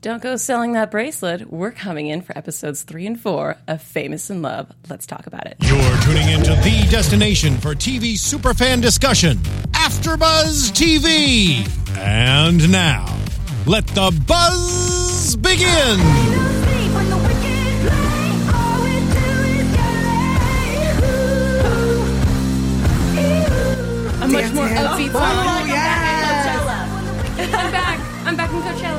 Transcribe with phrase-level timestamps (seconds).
[0.00, 1.50] Don't go selling that bracelet.
[1.50, 4.70] We're coming in for episodes three and four of Famous in Love.
[4.88, 5.56] Let's talk about it.
[5.60, 9.38] You're tuning into the destination for TV superfan discussion,
[9.72, 11.68] AfterBuzz TV.
[11.98, 13.12] And now,
[13.66, 15.98] let the buzz begin.
[24.20, 24.88] A much more dance.
[24.88, 25.68] upbeat Oh, song.
[25.68, 26.46] yes.
[27.54, 27.98] I'm back.
[28.26, 28.97] I'm back in Coachella.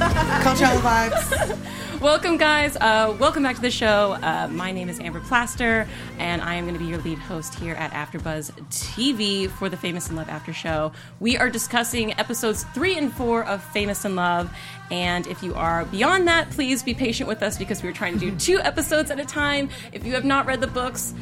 [0.40, 2.00] Coachella vibes.
[2.00, 2.74] Welcome, guys.
[2.74, 4.16] Uh, welcome back to the show.
[4.22, 5.86] Uh, my name is Amber Plaster,
[6.18, 9.76] and I am going to be your lead host here at AfterBuzz TV for the
[9.76, 10.92] Famous in Love After Show.
[11.20, 14.50] We are discussing episodes three and four of Famous in Love,
[14.90, 18.14] and if you are beyond that, please be patient with us because we are trying
[18.14, 19.68] to do two episodes at a time.
[19.92, 21.12] If you have not read the books,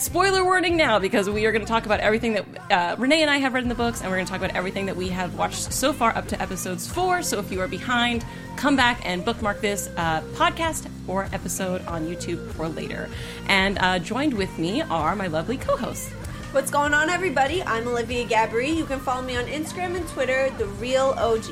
[0.00, 3.30] spoiler warning now because we are going to talk about everything that uh, Renee and
[3.30, 5.08] I have read in the books, and we're going to talk about everything that we
[5.10, 7.22] have watched so far up to episodes four.
[7.22, 8.24] So if you are behind,
[8.56, 13.10] come back and bookmark this uh, podcast or episode on YouTube for later.
[13.48, 16.10] And uh, joined with me are my lovely co-hosts.
[16.52, 17.62] What's going on, everybody?
[17.62, 18.74] I'm Olivia Gabaree.
[18.74, 21.44] You can follow me on Instagram and Twitter, The Real OG.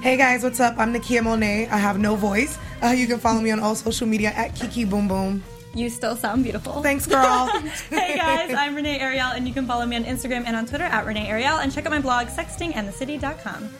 [0.00, 0.78] Hey guys, what's up?
[0.78, 1.68] I'm Nakia Monet.
[1.68, 2.58] I have no voice.
[2.82, 5.42] Uh, you can follow me on all social media at Kiki Boom Boom.
[5.78, 6.82] You still sound beautiful.
[6.82, 7.46] Thanks, girl.
[7.90, 10.82] hey guys, I'm Renee Ariel, and you can follow me on Instagram and on Twitter
[10.82, 13.70] at Renee Ariel, and check out my blog, sextingandthecity.com.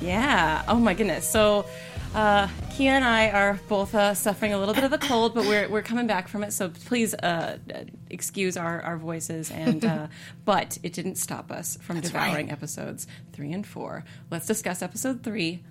[0.00, 0.62] Yeah.
[0.66, 1.28] Oh my goodness.
[1.28, 1.66] So.
[2.14, 5.46] Uh, Kia and I are both uh, suffering a little bit of a cold, but
[5.46, 6.52] we're, we're coming back from it.
[6.52, 7.78] So please uh, uh,
[8.08, 9.50] excuse our, our voices.
[9.50, 10.06] And uh,
[10.44, 12.52] but it didn't stop us from devouring right.
[12.52, 14.04] episodes three and four.
[14.30, 15.64] Let's discuss episode three.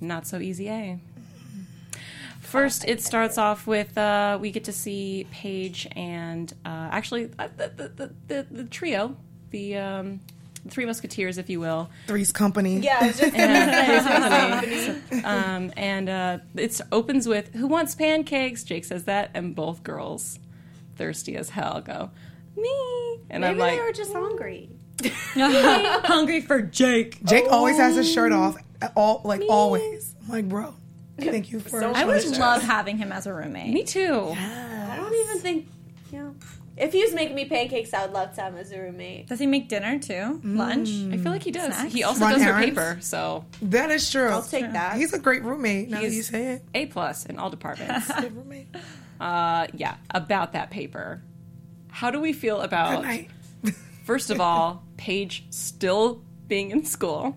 [0.00, 0.96] Not so easy, eh?
[2.44, 7.48] First, it starts off with uh, we get to see Paige and uh, actually uh,
[7.56, 9.16] the, the, the, the, the trio,
[9.50, 10.20] the um,
[10.68, 11.90] three musketeers, if you will.
[12.06, 12.78] Three's Company.
[12.80, 13.34] Yeah, I was just
[15.24, 20.38] um, and uh, it opens with "Who wants pancakes?" Jake says that, and both girls,
[20.96, 22.10] thirsty as hell, go
[22.56, 24.70] me, and maybe I'm like, they were just hungry.
[25.34, 27.22] Hungry for Jake.
[27.24, 28.56] Jake always has his shirt off,
[28.94, 30.14] all like always.
[30.22, 30.74] I'm like, bro,
[31.18, 31.80] thank you for.
[31.80, 33.72] So I would love having him as a roommate.
[33.72, 35.68] "Me too." I don't even think,
[36.12, 36.34] you know.
[36.76, 39.28] If he was making me pancakes, I would love to have him as a roommate.
[39.28, 40.40] Does he make dinner too?
[40.42, 40.88] Lunch?
[41.12, 41.72] I feel like he does.
[41.72, 41.92] Snacks?
[41.92, 44.28] He also Run does her paper, so That is true.
[44.28, 44.96] I'll take that.
[44.96, 45.88] He's a great roommate.
[45.88, 48.10] Now that He's- you say it, a plus in all departments.
[48.20, 48.66] good roommate.
[49.20, 51.22] uh, yeah, about that paper.
[51.90, 53.04] How do we feel about?
[54.04, 57.36] First of all, Paige still being in school,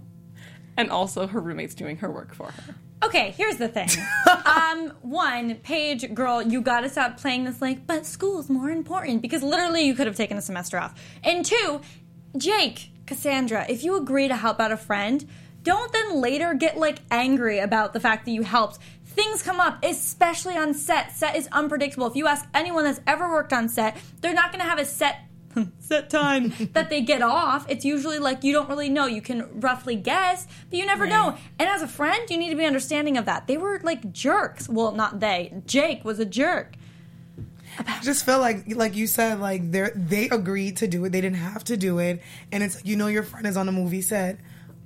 [0.76, 2.76] and also her roommate's doing her work for her.
[3.04, 3.90] Okay, here's the thing.
[4.46, 9.44] um, one, Paige, girl, you gotta stop playing this like, but school's more important because
[9.44, 10.96] literally you could have taken a semester off.
[11.24, 11.82] And two,
[12.38, 15.28] Jake, Cassandra, if you agree to help out a friend,
[15.64, 18.80] don't then later get like angry about the fact that you helped.
[19.06, 21.12] Things come up, especially on set.
[21.16, 22.08] Set is unpredictable.
[22.08, 25.27] If you ask anyone that's ever worked on set, they're not gonna have a set
[25.80, 27.66] set time that they get off.
[27.70, 29.06] It's usually like you don't really know.
[29.06, 31.38] You can roughly guess, but you never know.
[31.60, 33.48] And as a friend, you need to be understanding of that.
[33.48, 34.68] They were like jerks.
[34.70, 35.54] Well, not they.
[35.66, 36.76] Jake was a jerk.
[37.80, 41.12] I just feel like, like you said, like they they agreed to do it.
[41.12, 43.72] They didn't have to do it, and it's you know your friend is on a
[43.72, 44.40] movie set.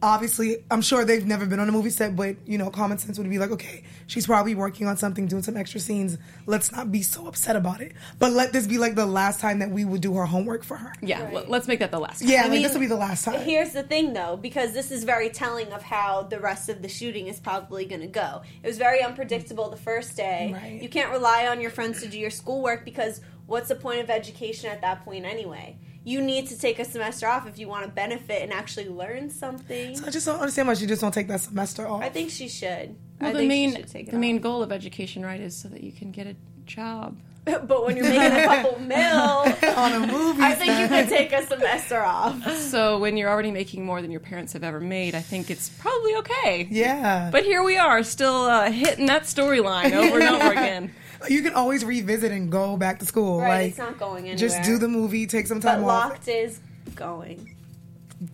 [0.03, 3.17] Obviously, I'm sure they've never been on a movie set, but you know, common sense
[3.19, 6.17] would be like, okay, she's probably working on something, doing some extra scenes.
[6.47, 7.91] Let's not be so upset about it.
[8.17, 10.75] But let this be like the last time that we would do her homework for
[10.77, 10.93] her.
[11.01, 11.47] Yeah, Right.
[11.49, 12.21] let's make that the last.
[12.23, 13.41] Yeah, I like mean, this will be the last time.
[13.41, 16.89] Here's the thing, though, because this is very telling of how the rest of the
[16.89, 18.41] shooting is probably going to go.
[18.63, 20.51] It was very unpredictable the first day.
[20.53, 20.81] Right.
[20.81, 24.09] You can't rely on your friends to do your schoolwork because what's the point of
[24.09, 25.77] education at that point anyway?
[26.03, 29.29] You need to take a semester off if you want to benefit and actually learn
[29.29, 30.03] something.
[30.03, 32.01] I just don't understand why she just don't take that semester off.
[32.01, 32.95] I think she should.
[33.19, 35.39] Well, I the think main she should take it the main goal of education, right,
[35.39, 36.35] is so that you can get a
[36.65, 37.19] job.
[37.45, 38.97] but when you're making a couple mil,
[39.77, 41.07] on a movie I think you set.
[41.07, 42.51] could take a semester off.
[42.57, 45.69] So when you're already making more than your parents have ever made, I think it's
[45.69, 46.67] probably okay.
[46.69, 50.93] Yeah, But here we are, still uh, hitting that storyline over and over again.
[51.29, 53.39] You can always revisit and go back to school.
[53.39, 54.37] Right, like it's not going anywhere.
[54.37, 56.11] just do the movie, take some But time off.
[56.11, 56.59] locked is
[56.95, 57.55] going.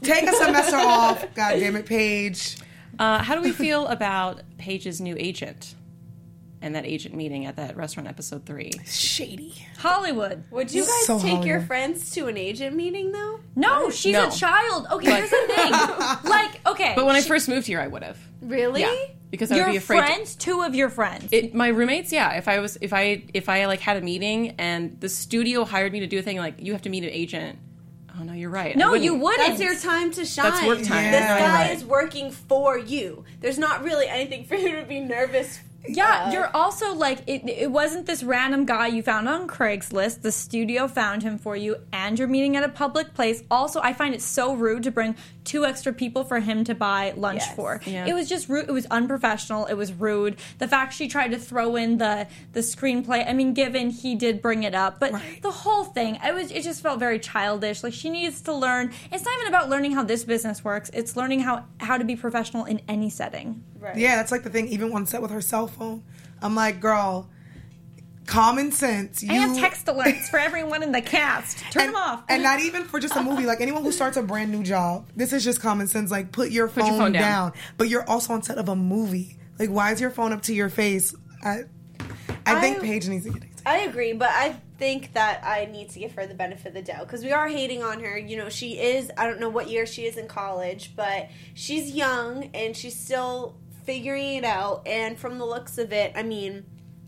[0.02, 1.22] Take a semester off.
[1.36, 2.58] God damn it, Paige.
[3.00, 5.76] Uh, how do we feel about Paige's new agent
[6.62, 8.72] and that agent meeting at that restaurant episode three?
[8.86, 9.54] Shady.
[9.78, 10.44] Hollywood.
[10.52, 13.40] Would you guys So take your friends to an agent meeting though?
[13.56, 14.28] No, she's No.
[14.28, 14.88] a child.
[14.92, 15.72] Okay, here's the thing.
[16.30, 16.94] like, okay.
[16.96, 18.18] But when I first moved here, I would have.
[18.42, 18.82] Really?
[18.82, 18.96] Yeah,
[19.32, 20.02] because I would your be afraid.
[20.02, 21.28] to- friends, two of your friends.
[21.32, 22.34] it, my roommates, yeah.
[22.38, 25.92] If I was, if I, if I like had a meeting and the studio hired
[25.92, 27.60] me to do a thing, like you have to meet an agent.
[28.20, 28.76] Oh no, you're right.
[28.76, 29.06] No, wouldn't.
[29.06, 29.48] you wouldn't.
[29.48, 30.50] That's your time to shine.
[30.52, 31.12] That's work time.
[31.12, 31.76] This guy Right.
[31.78, 33.24] is working for you.
[33.42, 35.60] There's not really anything for you to be nervous.
[35.88, 40.22] Yeah, uh, you're also like it, it wasn't this random guy you found on Craigslist.
[40.22, 43.44] The studio found him for you, and you're meeting at a public place.
[43.52, 45.16] Also, I find it so rude to bring
[45.48, 47.56] two extra people for him to buy lunch Yes.
[47.56, 47.82] for.
[47.86, 48.06] Yeah.
[48.06, 48.68] It was just rude.
[48.70, 49.66] It was unprofessional.
[49.66, 50.36] It was rude.
[50.60, 53.28] The fact she tried to throw in the the screenplay.
[53.28, 55.42] I mean, given he did bring it up, but Right.
[55.42, 57.82] the whole thing, I was it just felt very childish.
[57.84, 58.92] Like she needs to learn.
[59.12, 60.92] It's not even about learning how this business works.
[60.94, 63.64] It's learning how how to be professional in any setting.
[63.80, 63.96] Right.
[63.98, 64.68] Yeah, that's like the thing.
[64.68, 66.04] Even on set with her cell phone,
[66.42, 67.30] I'm like, girl,
[68.28, 69.24] common sense.
[69.24, 71.58] You I have text alerts for everyone in the cast.
[71.72, 72.24] Turn and, them off.
[72.30, 73.46] and not even for just a movie.
[73.46, 76.12] Like anyone who starts a brand new job, this is just common sense.
[76.12, 77.22] Like put your phone, your phone down.
[77.22, 77.54] down.
[77.78, 79.38] But you're also on set of a movie.
[79.58, 81.16] Like why is your phone up to your face?
[81.44, 81.62] I,
[82.46, 83.50] I think I- Paige needs to get it.
[83.66, 86.82] I agree, but I think that I need to give her the benefit of the
[86.82, 88.18] doubt because we are hating on her.
[88.18, 91.92] You know, she is, I don't know what year she is in college, but she's
[91.92, 94.88] young and she's still figuring it out.
[94.88, 96.64] And from the looks of it, I mean,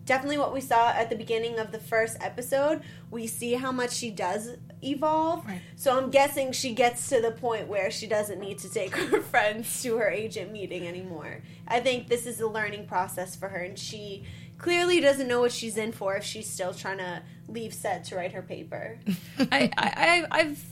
[0.10, 3.92] definitely what we saw at the beginning of the first episode, we see how much
[3.92, 5.46] she does evolve.
[5.46, 5.62] Right.
[5.76, 9.22] So I'm guessing she gets to the point where she doesn't need to take her
[9.22, 11.44] friends to her agent meeting anymore.
[11.68, 14.26] I think this is a learning process for her, and she
[14.58, 18.16] clearly doesn't know what she's in for if she's still trying to leave set to
[18.16, 18.98] write her paper.
[19.40, 20.66] I, I, I, I've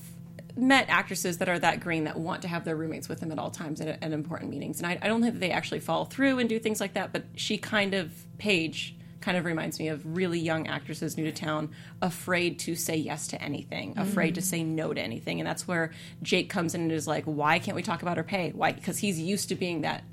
[0.55, 3.37] met actresses that are that green that want to have their roommates with them at
[3.37, 6.05] all times at, at important meetings, and I, I don't think that they actually follow
[6.05, 7.13] through and do things like that.
[7.13, 8.96] But she kind of Paige
[9.27, 11.69] kind of reminds me of really young actresses new to town,
[12.01, 13.99] afraid to say yes to anything, mm-hmm.
[13.99, 15.91] afraid to say no to anything, and that's where
[16.23, 18.53] Jake comes in and is like, "Why can't we talk about her pay?
[18.55, 20.05] Why?" Because he's used to being that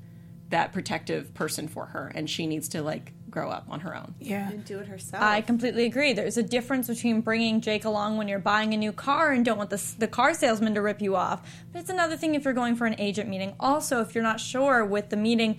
[0.50, 4.16] that protective person for her, and she needs to like grow up on her own.
[4.18, 4.50] Yeah.
[4.50, 5.22] and do it herself.
[5.22, 6.12] I completely agree.
[6.12, 9.58] There's a difference between bringing Jake along when you're buying a new car and don't
[9.58, 11.48] want the, the car salesman to rip you off.
[11.72, 13.54] But it's another thing if you're going for an agent meeting.
[13.60, 15.58] Also, if you're not sure with the meeting,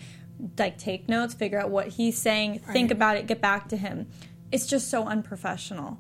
[0.58, 2.92] like take notes, figure out what he's saying, think Right.
[2.92, 4.08] about it, get back to him.
[4.52, 6.00] It's just so unprofessional.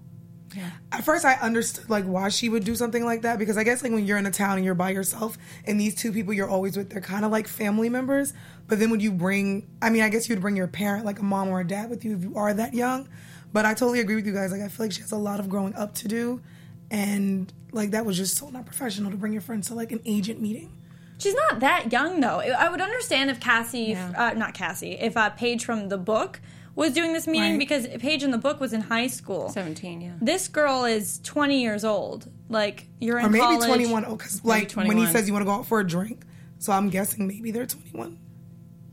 [0.55, 0.69] Yeah.
[0.91, 3.83] At first, I understood like why she would do something like that because I guess
[3.83, 6.47] like when you're in a town and you're by yourself and these two people you're
[6.47, 8.33] always with, they're kind of like family members.
[8.67, 11.23] But then when you bring, I mean, I guess you'd bring your parent, like a
[11.23, 13.09] mom or a dad, with you if you are that young.
[13.51, 14.51] But I totally agree with you guys.
[14.51, 16.41] Like I feel like she has a lot of growing up to do,
[16.89, 20.01] and like that was just so not professional to bring your friends to like an
[20.05, 20.71] agent meeting.
[21.17, 22.39] She's not that young though.
[22.39, 26.41] I would understand if Cassie, uh, not Cassie, if uh, Paige from the book
[26.75, 27.59] was doing this meeting Right.
[27.59, 29.49] because Paige in the book was in high school.
[29.49, 30.11] Seventeen, yeah.
[30.21, 32.29] This girl is 20 years old.
[32.49, 33.65] Like you're in Or maybe college.
[33.67, 34.05] 21.
[34.05, 36.23] Oh, because like when he says you want to go out for a drink,
[36.59, 38.19] so I'm guessing maybe they're 21.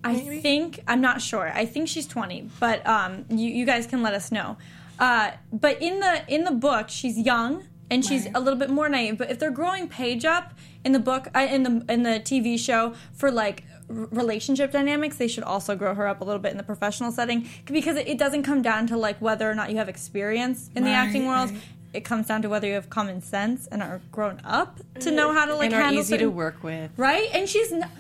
[0.05, 0.41] I maybe?
[0.41, 1.51] think I'm not sure.
[1.53, 4.57] I think she's 20, but um, you, you guys can let us know.
[4.99, 8.37] Uh, but in the in the book, she's young and she's Right.
[8.37, 9.19] a little bit more naive.
[9.19, 10.55] But if they're growing Paige up
[10.85, 15.29] in the book, uh, in the in the TV show for like relationship dynamics, they
[15.29, 18.19] should also grow her up a little bit in the professional setting because it, it
[18.19, 21.51] doesn't come down to like whether or not you have experience in the acting world.
[21.51, 21.61] right.
[21.93, 25.35] It comes down to whether you have common sense and are grown up to know
[25.35, 26.91] how to like and are handle easy to work with.
[26.97, 27.29] right?
[27.35, 27.91] And she's not.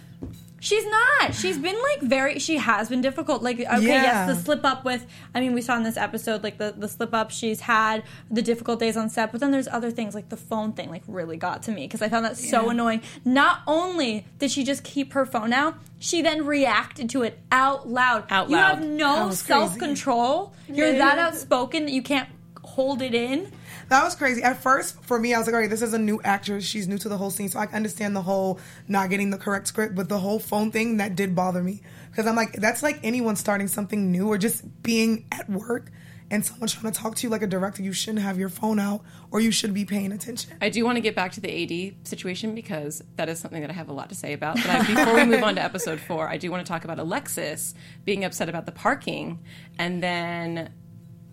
[0.64, 1.34] She's not.
[1.34, 2.38] She's been like very.
[2.38, 3.42] She has been difficult.
[3.42, 4.02] Like okay, Yeah.
[4.04, 5.04] yes, the slip up with.
[5.34, 8.42] I mean, we saw in this episode like the the slip up she's had, the
[8.42, 9.32] difficult days on set.
[9.32, 10.88] But then there's other things like the phone thing.
[10.88, 13.02] Like really got to me because I found that so annoying.
[13.24, 17.88] Not only did she just keep her phone out, she then reacted to it out
[17.88, 18.26] loud.
[18.30, 18.68] Out You loud.
[18.78, 19.60] You have no That was crazy.
[19.60, 20.54] self control.
[20.68, 22.28] You're that outspoken that you can't
[22.62, 23.50] hold it in.
[23.88, 24.43] That was crazy.
[24.43, 26.64] At first, for me, I was like, all right, this is a new actress.
[26.64, 27.48] She's new to the whole scene.
[27.48, 30.98] So I understand the whole not getting the correct script, but the whole phone thing,
[30.98, 31.82] that did bother me.
[32.10, 35.91] Because I'm like, that's like anyone starting something new or just being at work
[36.32, 37.82] and someone trying to talk to you like a director.
[37.82, 40.52] You shouldn't have your phone out or you should be paying attention.
[40.62, 41.50] I do want to get back to the
[41.91, 44.56] AD situation because that is something that I have a lot to say about.
[44.56, 46.98] But I, before we move on to episode four, I do want to talk about
[46.98, 47.74] Alexis
[48.05, 49.41] being upset about the parking
[49.79, 50.72] and then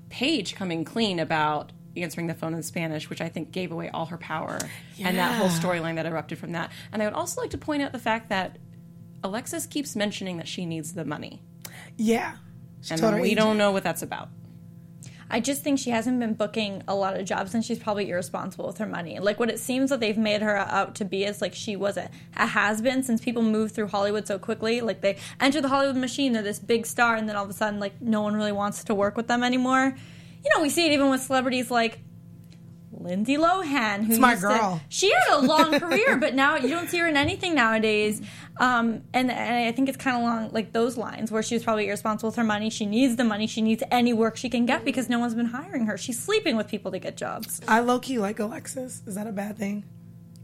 [0.09, 4.05] Paige coming clean about answering the phone in Spanish, which I think gave away all
[4.07, 4.59] her power
[4.99, 6.71] and that whole storyline that erupted from that.
[6.91, 8.57] And I would also like to point out the fact that
[9.23, 11.41] Alexis keeps mentioning that she needs the money.
[11.97, 12.35] Yeah.
[12.81, 13.39] She And we agent.
[13.39, 14.29] don't know what that's about.
[15.31, 18.65] I just think she hasn't been booking a lot of jobs and she's probably irresponsible
[18.65, 19.19] with her money.
[19.19, 21.97] Like what it seems that they've made her out to be is like she was
[21.97, 24.81] a, a has been since people move through Hollywood so quickly.
[24.81, 27.53] Like they enter the Hollywood machine, they're this big star, and then all of a
[27.53, 29.95] sudden, like no one really wants to work with them anymore.
[30.43, 31.99] You know, we see it even with celebrities like
[32.91, 34.81] Lindsay Lohan, who my used to- girl.
[34.89, 38.21] she had a long career, but now you don't see her in anything nowadays.
[38.57, 41.63] Um, and, and I think it's kind of along like those lines where she was
[41.63, 42.69] probably irresponsible with her money.
[42.69, 43.47] She needs the money.
[43.47, 45.97] She needs any work she can get because no one's been hiring her.
[45.97, 47.61] She's sleeping with people to get jobs.
[47.67, 49.01] I low key like Alexis.
[49.05, 49.85] Is that a bad thing?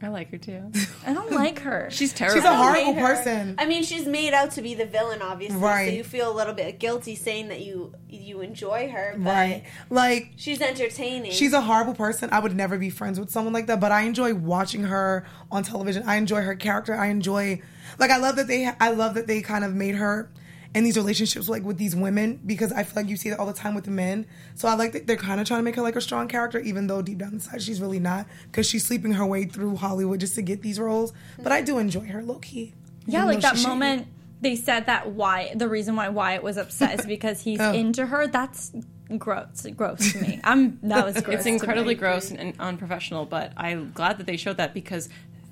[0.06, 0.72] I like her too.
[1.04, 1.88] I don't like her.
[1.92, 2.40] She's terrible.
[2.40, 3.56] She's a horrible hate person.
[3.58, 5.58] I mean, she's made out to be the villain, obviously.
[5.58, 5.90] Right.
[5.90, 9.64] So you feel a little bit guilty saying that you you enjoy her, but Right.
[9.90, 11.32] Like she's entertaining.
[11.32, 12.30] she's a horrible person.
[12.32, 15.64] I would never be friends with someone like that, but I enjoy watching her on
[15.64, 16.04] television.
[16.06, 16.94] I enjoy her character.
[16.94, 17.64] I enjoy
[17.98, 20.30] like I love that they I love that they kind of made her
[20.76, 23.48] in these relationships like with these women because I feel like you see that all
[23.48, 24.28] the time with the men.
[24.54, 26.60] So I like that they're kind of trying to make her like a strong character
[26.60, 30.20] even though deep down inside she's really not because she's sleeping her way through Hollywood
[30.20, 31.14] just to get these roles.
[31.42, 32.74] But I do enjoy her low key.
[33.08, 33.70] Yeah, like that she's shady.
[33.70, 34.08] moment
[34.42, 37.72] they said that why the reason why Wyatt was upset is because he's Oh.
[37.74, 38.28] into her.
[38.28, 38.72] That's
[39.18, 40.40] gross, gross to me.
[40.44, 41.36] I'm that was gross.
[41.36, 41.54] It's to me.
[41.56, 45.08] incredibly gross and, and unprofessional, but I'm glad that they showed that because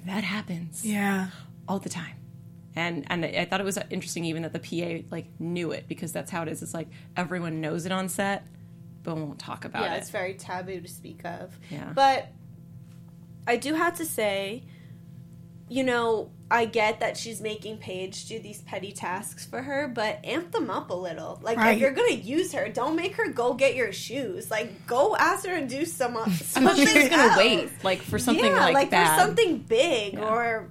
[0.05, 1.27] that happens Yeah.
[1.67, 2.15] all the time.
[2.75, 6.11] And and I thought it was interesting even that the PA like knew it because
[6.11, 6.63] that's how it is.
[6.63, 8.45] It's like everyone knows it on set,
[9.03, 9.85] but won't talk about it.
[9.85, 9.97] yeah, it.
[9.99, 11.55] it's very taboo to speak of.
[11.69, 11.91] Yeah.
[11.93, 12.29] But
[13.47, 14.63] I do have to say,
[15.69, 20.19] you know, I get that she's making Paige do these petty tasks for her, but
[20.23, 21.39] amp them up a little.
[21.41, 21.75] Like Right.
[21.75, 24.49] if you're gonna use her, don't make her go get your shoes.
[24.51, 27.37] Like go ask her and do some I thought something she was gonna else.
[27.37, 29.15] wait like for something yeah, like, like bad.
[29.19, 30.27] for something big Yeah.
[30.33, 30.69] or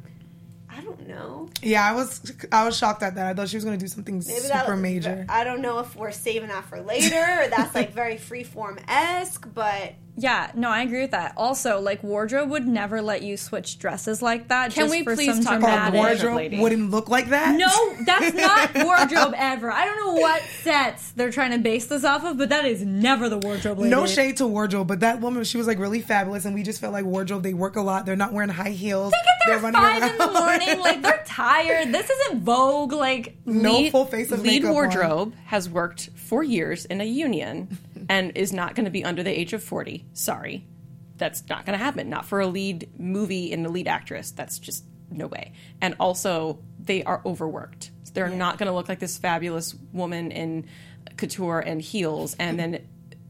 [0.74, 1.48] I don't know.
[1.62, 3.26] Yeah, I was I was shocked at that.
[3.26, 5.26] I thought she was going to do something Maybe super major.
[5.28, 9.46] I don't know if we're saving that for later or that's like very freeform esque,
[9.54, 11.32] but Yeah, no, I agree with that.
[11.38, 14.72] Also, like wardrobe would never let you switch dresses like that.
[14.72, 16.60] Can just we for please some talk about wardrobe lady.
[16.60, 17.56] wouldn't look like that.
[17.56, 18.34] No, that's
[18.74, 19.70] not wardrobe ever.
[19.72, 22.82] I don't know what sets they're trying to base this off of, but that is
[22.84, 23.90] never the wardrobe lady.
[23.90, 26.80] No shade to wardrobe, but that woman, she was like really fabulous, and we just
[26.80, 27.42] felt like wardrobe.
[27.42, 28.04] They work a lot.
[28.04, 29.12] They're not wearing high heels.
[29.12, 31.90] They get there They're at running five in the morning, like they're tired.
[31.92, 32.92] This isn't Vogue.
[32.92, 34.74] Like no full face of lead makeup on.
[34.74, 37.78] wardrobe has worked for years in a union
[38.08, 40.66] and is not going to be under the age of 40 sorry.
[41.16, 42.08] That's not going to happen.
[42.08, 44.32] Not for a lead movie and a lead actress.
[44.32, 45.52] That's just no way.
[45.80, 47.90] And also they are overworked.
[48.14, 50.66] They're not going to look like this fabulous woman in
[51.16, 52.86] couture and heels and then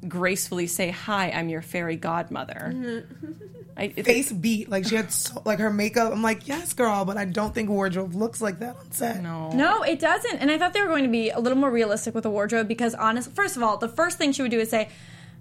[0.08, 3.32] gracefully say hi i'm your fairy godmother mm-hmm.
[3.76, 6.12] I, it- Face beat, like she had so, like her makeup.
[6.12, 9.22] I'm like, yes, girl, but I don't think wardrobe looks like that on set.
[9.22, 10.38] no No, it doesn't.
[10.38, 12.68] And I thought they were going to be a little more realistic with the wardrobe
[12.68, 14.90] because, honest, first of all, the first thing she would do is say,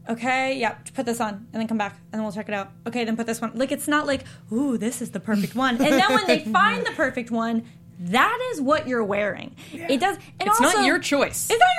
[0.07, 2.71] "Okay, yeah, put this on, and then come back, and then we'll check it out.
[2.87, 5.75] Okay, then put this one." Like it's not like, "Ooh, this is the perfect one,"
[5.75, 7.65] and then when they find the perfect one.
[8.05, 9.55] That is what you're wearing.
[9.71, 10.17] It does.
[10.39, 11.49] And It's also, not your choice.
[11.51, 11.69] It's not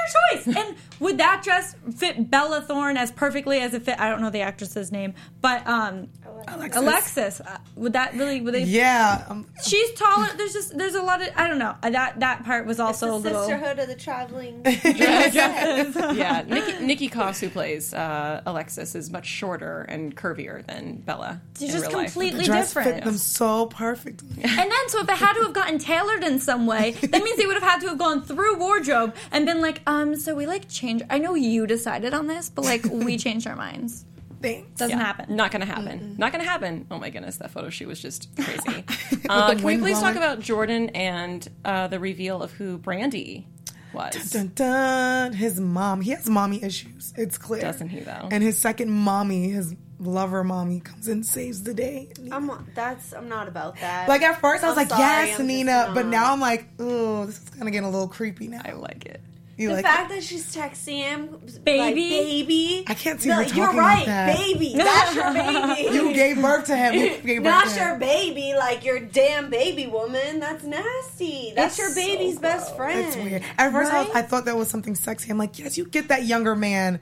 [0.45, 0.57] your choice.
[0.57, 3.99] And would that dress fit Bella Thorne as perfectly as it fit?
[4.00, 6.09] I don't know the actress's name, but um,
[6.49, 6.83] Alexis.
[6.83, 7.41] Alexis.
[7.41, 8.41] Uh, would that really?
[8.41, 8.65] Would they?
[8.65, 10.29] Yeah, um, She's taller.
[10.37, 11.75] There's just there's a lot of I don't know.
[11.83, 13.41] Uh, That that part was also the a little.
[13.43, 14.63] sisterhood of the traveling.
[14.65, 21.41] yeah, Niki, Niki Koss, who plays uh, Alexis, is much shorter and curvier than Bella.
[21.59, 22.13] She's just real life.
[22.13, 24.43] completely dress fit them so perfectly.
[24.43, 27.37] And then, so if it had to have gotten tailored in some way, that means
[27.39, 30.47] they would have had to have gone through wardrobe and been like, um, so we
[30.47, 31.03] like change.
[31.11, 34.05] I know you decided on this, but like we changed our minds.
[34.43, 34.79] Thanks.
[34.79, 35.37] Doesn't Yeah, happen.
[35.37, 36.17] Not gonna happen.
[36.19, 36.87] Not gonna happen.
[36.91, 38.85] Oh my goodness, that photo shoot was just crazy.
[39.29, 43.47] uh, can we wind please talk about Jordan and uh, the reveal of who Brandy
[43.93, 44.31] was?
[44.31, 44.53] Dun, dun.
[44.55, 45.33] dun.
[45.33, 47.13] His mom, he has mommy issues.
[47.17, 47.63] It's clear.
[47.63, 48.29] Doesn't he, though?
[48.31, 52.11] And his second mommy, his lover mommy, comes and saves the day.
[52.31, 54.09] I'm that's I'm not about that.
[54.09, 56.69] Like at first, I was I'm like, sorry, "Yes, I'm Nina," but now I'm like,
[56.79, 59.21] "Oh, this is kind of getting a little creepy now." I like it.
[59.56, 61.28] You the like fact that she's texting him,
[61.62, 61.78] Baby?
[61.78, 62.85] like, baby.
[62.87, 64.37] I can't see No, her You're right, like that.
[64.37, 64.73] baby.
[64.75, 65.94] That's your baby.
[65.94, 66.94] you gave birth to him.
[66.94, 67.99] You gave birth Not to your him.
[68.00, 70.40] baby, like your damn baby woman.
[70.40, 71.52] That's nasty.
[71.54, 73.06] That's It's your baby's so best friend.
[73.06, 73.42] It's weird.
[73.59, 75.30] At first, I, was, I thought that was something sexy.
[75.30, 76.99] I'm like, yes, you get that younger man.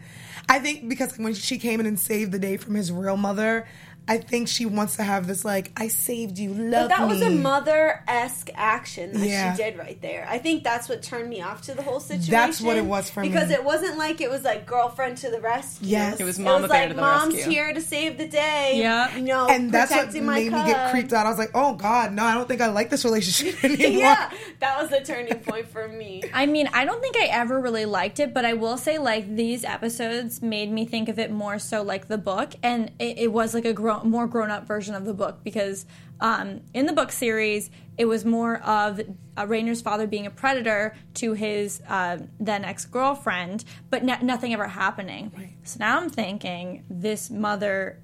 [0.49, 3.69] I think because when she came in and saved the day from his real mother,
[4.11, 7.23] I think she wants to have this like, I saved you, love But that was
[7.23, 9.55] a mother esque action that Yeah.
[9.55, 10.26] she did right there.
[10.29, 12.31] I think that's what turned me off to the whole situation.
[12.33, 13.29] That's what it was for me.
[13.29, 15.88] because it wasn't like it was like girlfriend to the rescue.
[15.88, 16.19] Yes.
[16.21, 17.52] It was It was like to the mom's rescue.
[17.52, 18.75] here to save the day.
[18.76, 19.14] Yeah.
[19.17, 21.26] you know, and that's what protecting my made me get creeped out.
[21.26, 23.87] I was like, oh God, no, I don't think I like this relationship anymore.
[24.00, 26.25] yeah, that was the turning point for me.
[26.35, 29.37] I mean, I don't think I ever really liked it, but I will say, like,
[29.37, 33.33] these episodes made me think of it more so like the book, and it, it
[33.33, 35.87] was like a grown, more grown up version of the book because
[36.21, 39.00] um, in the book series, it was more of
[39.37, 44.52] uh, Rainer's father being a predator to his uh, then ex girlfriend, but no- nothing
[44.52, 45.33] ever happening.
[45.64, 48.00] So now I'm thinking this mother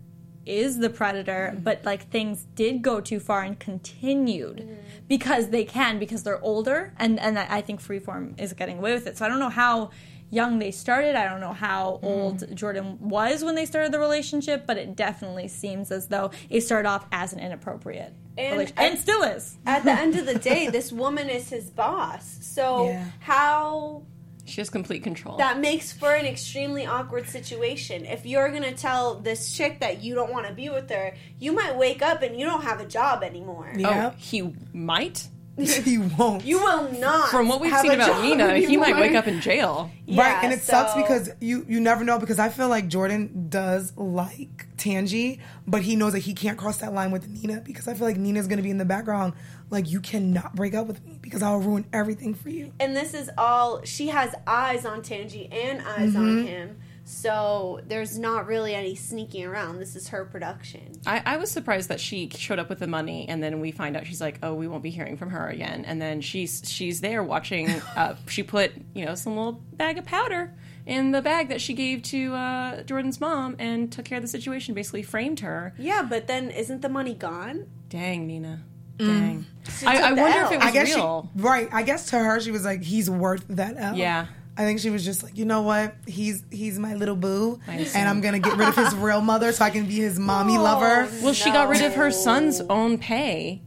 [0.46, 5.98] is the predator, but like things did go too far and continued because they can
[5.98, 9.18] because they're older, and and I think Freeform is getting away with it.
[9.18, 9.90] So I don't know how
[10.30, 11.14] young they started.
[11.14, 12.06] I don't know how Mm.
[12.08, 16.62] old Jordan was when they started the relationship, but it definitely seems as though it
[16.62, 19.56] started off as an inappropriate And relationship, I- and still is.
[19.66, 22.38] At the end of the day, this woman is his boss.
[22.42, 23.04] So Yeah.
[23.20, 24.02] how
[24.44, 25.36] She has complete control.
[25.38, 28.04] that makes for an extremely awkward situation.
[28.04, 31.52] If you're gonna tell this chick that you don't want to be with her, you
[31.52, 33.70] might wake up and you don't have a job anymore.
[33.74, 34.12] oh, Yeah.
[34.16, 35.28] he might.
[35.84, 36.44] he won't.
[36.44, 37.30] You will not.
[37.30, 39.90] From what we've seen about job Nina, he might wake up in jail.
[40.04, 43.46] Yeah, right, and it sucks because you you never know because I feel like Jordan
[43.48, 47.88] does like Tangey, but he knows that he can't cross that line with Nina because
[47.88, 49.32] I feel like Nina's gonna be in the background
[49.70, 52.72] like you cannot break up with me because I'll ruin everything for you.
[52.78, 56.16] and this is all she has eyes on Tangey and eyes Mm-hmm.
[56.18, 56.76] on him.
[57.08, 59.78] So there's not really any sneaking around.
[59.78, 60.90] This is her production.
[61.06, 63.96] I, I was surprised that she showed up with the money, and then we find
[63.96, 67.00] out she's like, "Oh, we won't be hearing from her again." And then she's she's
[67.00, 67.68] there watching.
[67.96, 70.52] Uh, she put you know some little bag of powder
[70.84, 74.28] in the bag that she gave to uh, Jordan's mom, and took care of the
[74.28, 74.74] situation.
[74.74, 75.72] Basically, framed her.
[75.78, 77.66] Yeah, but then isn't the money gone?
[77.88, 78.62] Dang, Nina.
[78.98, 79.46] Dang.
[79.78, 80.46] She I, I wonder L.
[80.46, 81.30] if it I was guess real.
[81.36, 81.68] she right.
[81.72, 83.94] I guess to her she was like he's worth that L.
[83.96, 84.26] Yeah.
[84.58, 85.94] I think she was just like, you know what?
[86.06, 88.08] He's he's my little boo, I and.
[88.08, 90.62] I'm gonna get rid of his real mother so I can be his mommy Oh,
[90.62, 93.60] lover Well, she got rid of her son's own pay.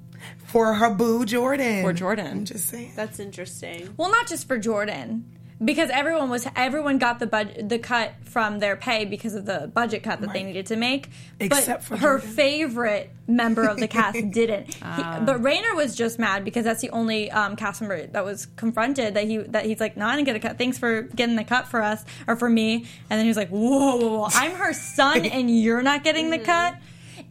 [0.47, 1.83] for her boo Jordan.
[1.83, 2.27] For Jordan.
[2.27, 2.93] I'm just saying.
[2.95, 3.93] That's interesting.
[3.97, 5.25] Well, not just for Jordan,
[5.63, 9.69] because everyone was everyone got the bud- the cut from their pay because of the
[9.73, 11.09] budget cut that they needed to make.
[11.39, 12.29] Except but for her Jordan.
[12.35, 14.73] favorite member of the cast didn't.
[14.73, 15.21] He, Ah.
[15.25, 19.15] but Rainer was just mad because that's the only um, cast member that was confronted
[19.15, 20.57] that he that he's like, "No, I didn't get a cut.
[20.57, 23.49] Thanks for getting the cut for us or for me." And then he was like,
[23.49, 24.27] "Whoa, whoa, whoa!
[24.33, 26.75] I'm her son, and you're not getting the cut."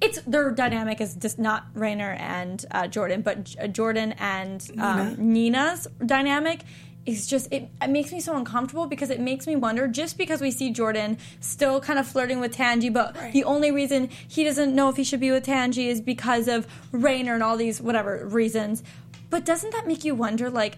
[0.00, 4.64] It's their dynamic is just not Rainer and uh, Jordan, but J- uh, Jordan and
[4.78, 6.60] um, Nina's dynamic
[7.08, 10.42] is just it, it makes me so uncomfortable because it makes me wonder just because
[10.42, 14.74] we see Jordan still kind of flirting with Tangey, but the only reason he doesn't
[14.74, 18.26] know if he should be with Tangey is because of Rainer and all these whatever
[18.26, 18.82] reasons.
[19.30, 20.76] But doesn't that make you wonder like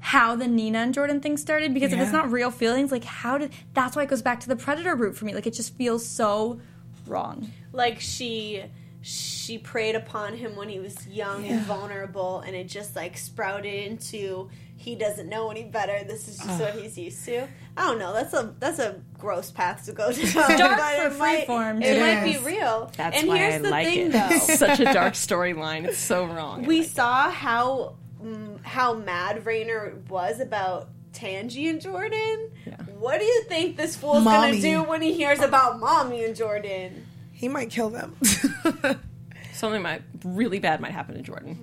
[0.00, 1.72] how the Nina and Jordan thing started?
[1.74, 4.48] Because if it's not real feelings, like how did that's why it goes back to
[4.48, 5.34] the predator route for me.
[5.34, 6.60] Like it just feels so
[7.06, 7.52] wrong.
[7.72, 8.64] Like she
[9.00, 13.72] she preyed upon him when he was young and vulnerable and it just like sprouted
[13.72, 16.04] into he doesn't know any better.
[16.04, 17.46] This is just what he's used to.
[17.76, 18.12] I don't know.
[18.14, 20.32] That's a that's a gross path to go down.
[20.58, 22.00] dark but for it might, freeform, It too.
[22.00, 22.90] might be real.
[22.96, 24.12] That's and why here's I the like thing it.
[24.12, 24.38] though.
[24.38, 25.84] Such a dark storyline.
[25.84, 26.64] It's so wrong.
[26.64, 26.90] We like it.
[26.92, 32.50] saw how mm, how mad Rainer was about Tangey and Jordan.
[32.64, 32.76] Yeah.
[32.98, 34.60] What do you think this fool's Mommy.
[34.60, 37.04] gonna do when he hears about mommy and Jordan?
[37.32, 38.16] He might kill them.
[39.52, 41.58] something might really bad might happen to Jordan.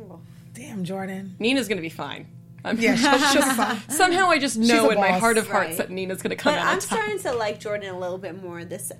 [0.53, 1.35] Damn, Jordan.
[1.39, 2.27] Nina's gonna be fine.
[2.65, 3.89] I'm, Yeah, she'll, she'll be fine.
[3.89, 5.77] somehow I just know a in my heart of hearts Right.
[5.77, 6.67] that Nina's gonna come But out.
[6.67, 6.97] I'm top.
[6.97, 8.91] starting to like Jordan a little bit more this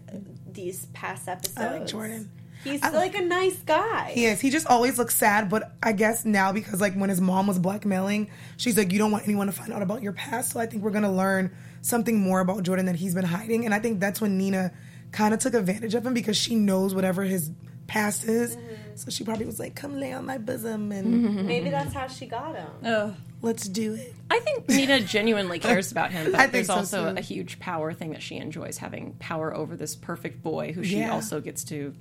[0.51, 1.57] these past episodes.
[1.57, 2.29] I like Jordan.
[2.63, 4.11] He's I like a nice guy.
[4.13, 4.39] He is.
[4.41, 7.59] He just always looks sad, but I guess now because like when his mom was
[7.59, 10.51] blackmailing, she's like, you don't want anyone to find out about your past.
[10.53, 11.51] So I think we're gonna learn
[11.81, 14.71] something more about Jordan that he's been hiding, and I think that's when Nina
[15.11, 17.51] kind of took advantage of him because she knows whatever his
[17.87, 18.55] past is.
[18.55, 18.84] Mm-hmm.
[18.95, 22.25] So she probably was like, "Come lay on my bosom and Maybe that's how she
[22.25, 22.67] got him.
[22.83, 23.13] Ugh.
[23.41, 26.75] let's do it." I think Nina genuinely cares about him, but I think there's so,
[26.75, 27.17] also too.
[27.17, 30.97] a huge power thing that she enjoys having power over this perfect boy who she
[30.99, 31.11] Yeah.
[31.13, 31.93] also gets to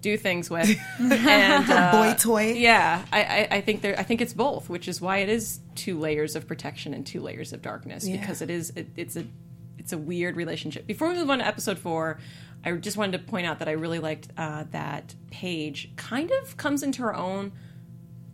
[0.00, 0.68] do things with.
[0.98, 2.52] and uh, Boy toy.
[2.54, 3.98] Yeah, I, I, I think there.
[3.98, 7.20] I think it's both, which is why it is two layers of protection and two
[7.20, 8.18] layers of darkness Yeah.
[8.20, 9.24] because it is it, it's a
[9.78, 10.86] it's a weird relationship.
[10.86, 12.18] Before we move on to episode four,
[12.64, 16.56] I just wanted to point out that I really liked uh, that Paige kind of
[16.56, 17.52] comes into her own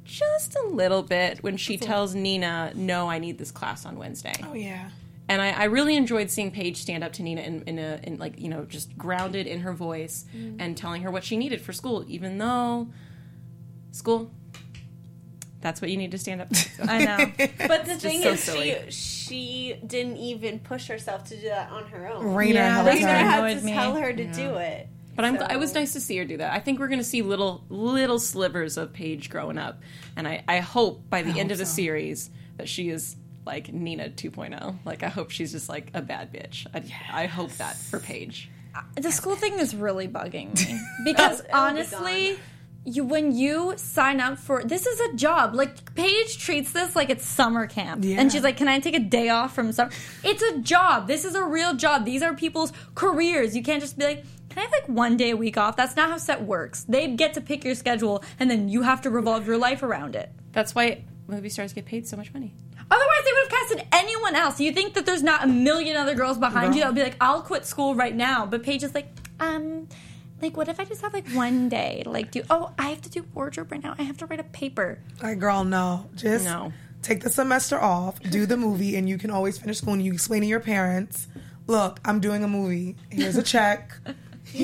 [0.05, 4.35] just a little bit when she tells Nina, "No, I need this class on Wednesday."
[4.45, 4.91] Oh yeah.
[5.29, 8.17] and I, I really enjoyed seeing Paige stand up to Nina in, in a in
[8.19, 10.25] like you know just grounded in her voice
[10.59, 12.89] and telling her what she needed for school, even though
[13.93, 14.31] school.
[15.61, 16.49] That's what you need to stand up.
[16.79, 16.91] To.
[16.91, 17.33] I know.
[17.67, 18.77] But the thing so is, silly.
[18.91, 22.35] she she didn't even push herself to do that on her own.
[22.35, 23.73] Rainer Yeah, held that's Rainer had annoyed to me.
[23.73, 24.89] tell her to do it.
[25.17, 26.53] But I'm, So- it was nice to see her do that.
[26.53, 29.83] I think we're going to see little little slivers of Paige growing up,
[30.17, 31.75] and I, I hope by the end of the so.
[31.75, 34.77] series that she is like Nina 2.0.
[34.85, 36.67] Like I hope she's just like a bad bitch.
[36.73, 38.49] I, I hope that for Paige.
[38.95, 42.37] the school thing is really bugging me because It'll be honestly gone.
[42.85, 45.55] You when you sign up for this is a job.
[45.55, 48.05] Like paige treats this like it's summer camp.
[48.05, 48.21] Yeah.
[48.21, 49.91] and she's like can i take a day off from summer?
[50.25, 51.07] It's a job.
[51.07, 52.05] This is a real job.
[52.05, 53.55] These are people's careers.
[53.57, 55.77] You can't just be like can i have like one day a week off?
[55.77, 56.85] That's not how set works.
[56.85, 60.17] They get to pick your schedule and then you have to revolve your life around
[60.17, 60.31] it.
[60.53, 62.55] That's why movie stars get paid so much money.
[62.91, 65.97] otherwise they would have cast casted anyone else, you think that there's not a million
[65.97, 68.47] other girls behind you that would be like, I'll quit school right now.
[68.47, 69.09] But Paige is like,
[69.41, 69.89] um,
[70.41, 72.03] like, what if I just have like one day?
[72.05, 73.95] to, Like, do oh, I have to do wardrobe right now.
[73.99, 74.99] I have to write a paper.
[75.23, 76.09] Like, girl, no.
[76.15, 76.73] Just No.
[77.03, 80.13] take the semester off, do the movie, and you can always finish school and you
[80.13, 81.27] explain to your parents,
[81.67, 82.97] look, I'm doing a movie.
[83.11, 83.93] Here's a check.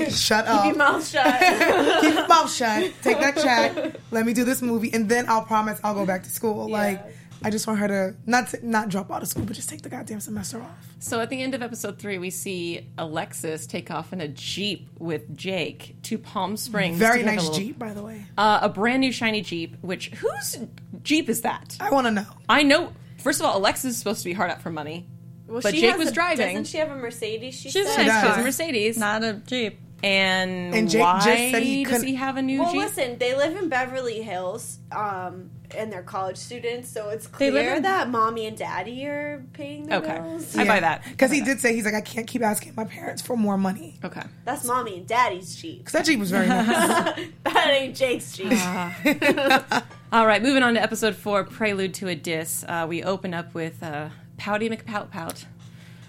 [0.09, 0.63] Shut up.
[0.65, 1.41] Keep your mouth shut.
[2.01, 2.91] Keep your mouth shut.
[3.03, 3.97] Take that check.
[4.11, 6.71] Let me do this movie, and then I'll promise I'll go back to school.
[6.71, 7.05] Like,
[7.44, 9.83] I just want her to not to, not drop out of school, but just take
[9.83, 10.94] the goddamn semester off.
[10.98, 14.88] So at the end of episode three, we see Alexis take off in a jeep
[14.98, 16.96] with Jake to Palm Springs.
[16.98, 18.24] Very to have a nice little- Jeep, by the way.
[18.38, 19.76] Uh, a brand new shiny jeep.
[19.83, 20.59] Which whose
[21.02, 21.76] jeep is that?
[21.80, 22.26] I want to know.
[22.48, 22.92] I know.
[23.18, 25.07] First of all, Alexis is supposed to be hard up for money,
[25.46, 26.48] Well, but she Jake has was a- driving.
[26.57, 27.54] Doesn't she have a Mercedes?
[27.54, 28.07] She She's said?
[28.07, 28.20] nice does.
[28.20, 28.40] She has car.
[28.40, 28.96] a Mercedes.
[28.98, 29.78] Not a Jeep.
[30.02, 32.80] And, And Jake why just said he does he have a new Well, jeep?
[32.83, 37.52] listen, they live in Beverly Hills, um, and they're college students, so it's They clear
[37.52, 40.18] live in- that mommy and daddy are paying the Okay.
[40.20, 40.57] bills.
[40.57, 41.04] I buy that.
[41.04, 43.57] Because he buy did say, he's like, I can't keep asking my parents for more
[43.57, 43.98] money.
[44.04, 44.22] Okay.
[44.44, 45.78] That's mommy and daddy's Jeep.
[45.78, 46.66] Because that Jeep was very nice.
[47.44, 48.52] that ain't Jake's Jeep.
[50.12, 52.64] All right, moving on to episode four, Prelude to a Diss.
[52.68, 55.46] Uh, we open up with uh, Pouty McPout Pout,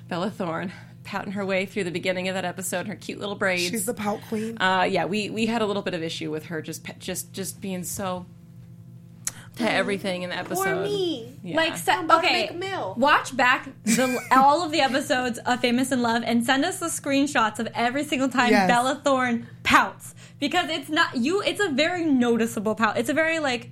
[0.07, 0.71] Bella Thorne,
[1.05, 3.69] pouting her way through the beginning of that episode, her cute little braids.
[3.69, 4.57] She's the pout queen.
[4.59, 7.61] uh, yeah, we, we had a little bit of issue with her just just just
[7.61, 8.25] being so
[9.57, 10.63] to everything in the episode.
[10.65, 11.39] Poor me.
[11.41, 11.55] Yeah.
[11.55, 16.01] Like, se- okay, make a watch back the, all of the episodes of Famous in
[16.01, 18.67] Love and send us the screenshots of every single time Yes.
[18.67, 21.41] Bella Thorne pouts because it's not you.
[21.41, 22.97] It's a very noticeable pout.
[22.97, 23.69] It's a very like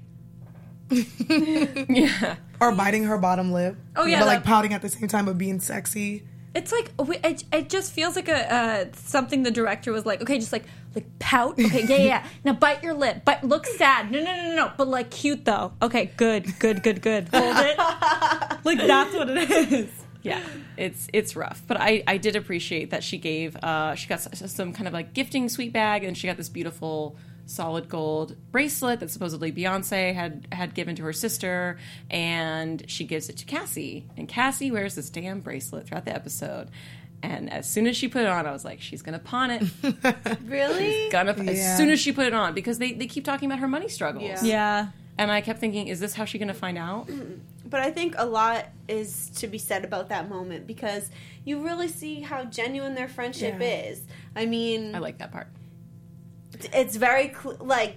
[0.90, 2.36] yeah.
[2.62, 3.76] or biting her bottom lip.
[3.96, 6.24] Oh, yeah, But like pouting at the same time, but being sexy.
[6.56, 10.38] It's like it, it just feels like a uh, something the director was like okay
[10.38, 11.60] just like like pout.
[11.60, 12.28] Okay yeah yeah, yeah.
[12.44, 13.24] Now bite your lip.
[13.26, 14.12] But look sad.
[14.12, 14.72] No no no no no.
[14.78, 15.74] But like cute though.
[15.82, 17.30] Okay good good good good.
[17.34, 17.80] Hold it.
[18.64, 19.90] Like that's what it is.
[20.22, 20.42] Yeah
[20.78, 21.62] it's it's rough.
[21.68, 25.14] But i i did appreciate that she gave uh she got some kind of like
[25.14, 30.48] gifting sweet bag and she got this beautiful solid gold bracelet that supposedly beyonce had
[30.52, 31.78] had given to her sister
[32.10, 36.70] and she gives it to cassie and cassie wears this damn bracelet throughout the episode
[37.22, 39.64] and as soon as she put it on i was like she's gonna pawn it
[40.46, 41.10] Really?
[41.10, 41.52] gonna Yeah.
[41.52, 43.90] as soon as she put it on because they, they keep talking about her money
[43.90, 44.44] struggles Yeah.
[44.44, 47.10] yeah and i kept thinking is this how she's gonna find out
[47.66, 51.10] But I think a lot is to be said about that moment because
[51.44, 53.90] you really see how genuine their friendship Yeah.
[53.90, 54.02] is.
[54.36, 55.48] I mean, i like that part
[56.74, 57.96] it's very cl- like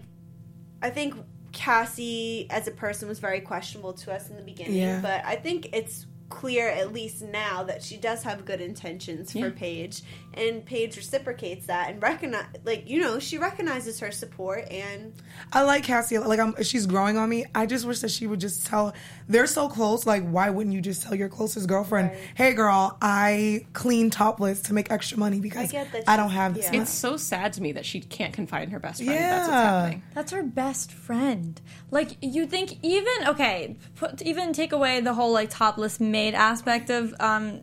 [0.82, 1.14] I think
[1.52, 5.00] Cassie as a person was very questionable to us in the beginning, Yeah.
[5.00, 9.38] but I think it's clear at least now that she does have good intentions for
[9.38, 9.50] Yeah.
[9.54, 10.02] Paige
[10.34, 15.12] and Paige reciprocates that and recognize like you know she recognizes her support and
[15.52, 16.18] I like Cassie.
[16.18, 17.44] Like I'm, she's growing on me.
[17.54, 18.92] I just wish that she would just tell.
[19.28, 20.06] They're so close.
[20.06, 22.18] Like, why wouldn't you just tell your closest girlfriend, Right.
[22.34, 26.54] "Hey, girl, I clean topless to make extra money because get that I don't have
[26.54, 26.82] this." yeah.
[26.82, 29.50] it's so sad to me that she can't confide in her best friend that's what's
[29.52, 29.80] Yeah.
[29.80, 31.60] happening That's her best friend.
[31.90, 36.88] Like you think even okay, put, even take away the whole like topless maid aspect
[36.88, 37.60] of um,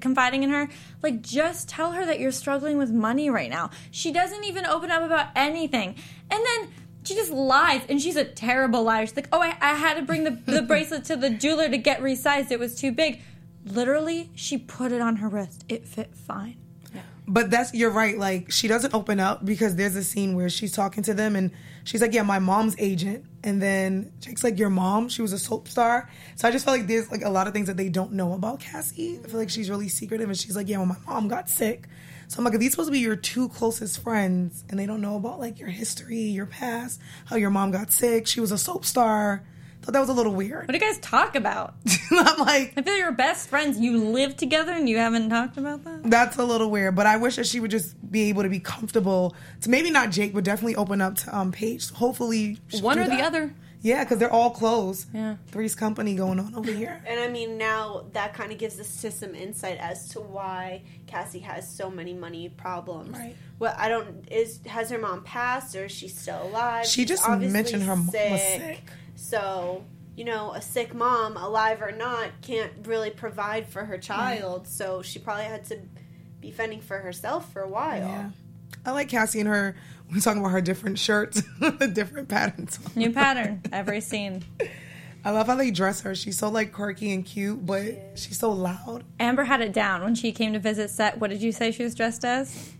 [0.00, 0.68] confiding in her.
[1.02, 3.70] Like just tell her that you're struggling with money right now.
[3.90, 5.96] She doesn't even open up about anything,
[6.30, 9.06] and then she just lies, and she's a terrible liar.
[9.06, 11.78] She's like, "Oh, I, I had to bring the, the bracelet to the jeweler to
[11.78, 12.50] get resized.
[12.50, 13.20] It was too big."
[13.64, 15.64] Literally, she put it on her wrist.
[15.68, 16.56] It fit fine.
[17.28, 18.16] But that's you're right.
[18.16, 21.50] Like she doesn't open up because there's a scene where she's talking to them and
[21.82, 25.08] she's like, "Yeah, my mom's agent." And then Jake's like, "Your mom?
[25.08, 27.52] She was a soap star." So I just feel like there's like a lot of
[27.52, 29.18] things that they don't know about Cassie.
[29.24, 31.88] I feel like she's really secretive and she's like, "Yeah, well, my mom got sick."
[32.28, 35.00] So I'm like, if these supposed to be your two closest friends and they don't
[35.00, 38.58] know about like your history, your past, how your mom got sick, she was a
[38.58, 39.44] soap star.
[39.86, 40.66] Thought that was a little weird.
[40.66, 41.74] What do you guys talk about?
[42.10, 43.78] I'm like, I feel you're best friends.
[43.78, 46.02] You live together and you haven't talked about that.
[46.10, 48.58] That's a little weird, but I wish that she would just be able to be
[48.58, 51.90] comfortable to maybe not Jake, but definitely open up to um Paige.
[51.92, 55.06] Hopefully, she'll one do or the other Yeah, because they're all close.
[55.14, 55.36] Yeah.
[55.52, 57.00] Three's company going on over here.
[57.06, 60.82] And I mean, now that kind of gives us to some insight as to why
[61.06, 63.16] Cassie has so many money problems.
[63.16, 63.36] Right.
[63.60, 66.86] Well, I don't is has her mom passed or is she still alive?
[66.86, 68.82] She She's just mentioned her mom was sick.
[69.16, 69.84] So
[70.16, 74.00] you know, a sick mom, alive or not, can't really provide for her mm-hmm.
[74.00, 74.66] child.
[74.66, 75.78] So she probably had to
[76.40, 77.98] be fending for herself for a while.
[77.98, 78.30] Yeah,
[78.84, 79.76] I like Cassie and her.
[80.12, 82.78] We're talking about her different shirts, the different patterns.
[82.94, 84.44] New pattern every scene.
[85.24, 86.14] I love how they dress her.
[86.14, 89.02] She's so like quirky and cute, but she's so loud.
[89.18, 91.18] Amber had it down when she came to visit set.
[91.18, 92.75] What did you say she was dressed as?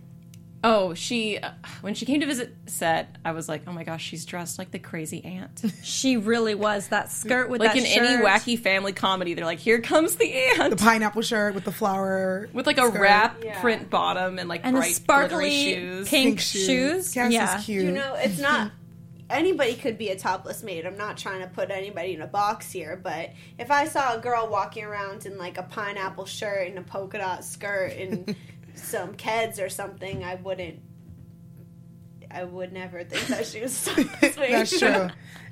[0.64, 1.51] Oh, she uh,
[1.83, 4.71] when she came to visit set, I was like, oh my gosh, she's dressed like
[4.73, 5.62] the crazy aunt.
[5.85, 9.61] She really was that skirt with like that in any wacky family comedy, they're like,
[9.61, 12.49] here comes the aunt The pineapple shirt with the flower.
[12.53, 13.01] with like a skirt.
[13.01, 13.61] wrap Yeah.
[13.61, 16.09] print bottom and like and the bright sparkly shoes.
[16.09, 16.66] pink, Pink shoes.
[16.66, 17.14] shoes.
[17.14, 17.59] Cass yeah.
[17.59, 17.85] is cute.
[17.85, 18.73] You know, it's not.
[19.29, 20.87] Anybody could be a topless maid.
[20.87, 24.21] I'm not trying to put anybody in a box here, but if I saw a
[24.21, 28.37] girl walking around in like a pineapple shirt and a polka dot skirt and
[28.76, 30.80] some Keds or something, I wouldn't.
[32.30, 34.34] I would never think that she was a topless.
[34.36, 35.08] That's true.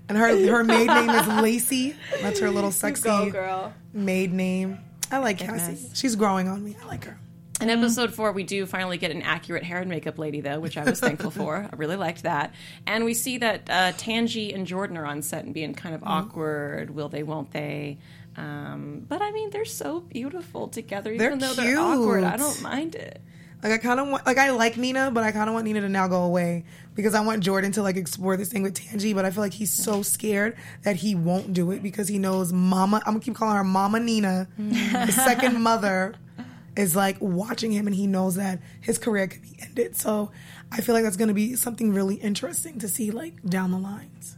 [0.08, 1.96] And her her maid name is Lacey.
[2.20, 3.72] That's her little sexy go, girl.
[3.92, 4.78] maid name.
[5.10, 5.66] I like Goodness.
[5.66, 5.90] Cassie.
[5.94, 6.76] She's growing on me.
[6.82, 7.18] I like her.
[7.60, 10.76] In episode four, we do finally get an accurate hair and makeup lady, though, which
[10.76, 11.68] I was thankful for.
[11.72, 12.52] I really liked that.
[12.86, 16.02] And we see that uh, Tangey and Jordan are on set and being kind of
[16.04, 16.90] awkward.
[16.90, 17.22] Will they?
[17.22, 17.98] Won't they?
[18.36, 22.24] Um, but I mean, they're so beautiful together, even They're though they're awkward.
[22.24, 23.20] I don't mind it.
[23.62, 25.80] Like I kind of want, like I like Nina, but I kind of want Nina
[25.80, 29.14] to now go away because I want Jordan to like explore this thing with Tangey.
[29.14, 32.52] But I feel like he's so scared that he won't do it because he knows
[32.52, 32.98] Mama.
[33.06, 36.14] I'm gonna keep calling her Mama Nina, the second mother,
[36.76, 39.96] is like watching him, and he knows that his career could be ended.
[39.96, 40.30] So
[40.70, 44.36] I feel like that's gonna be something really interesting to see like down the lines.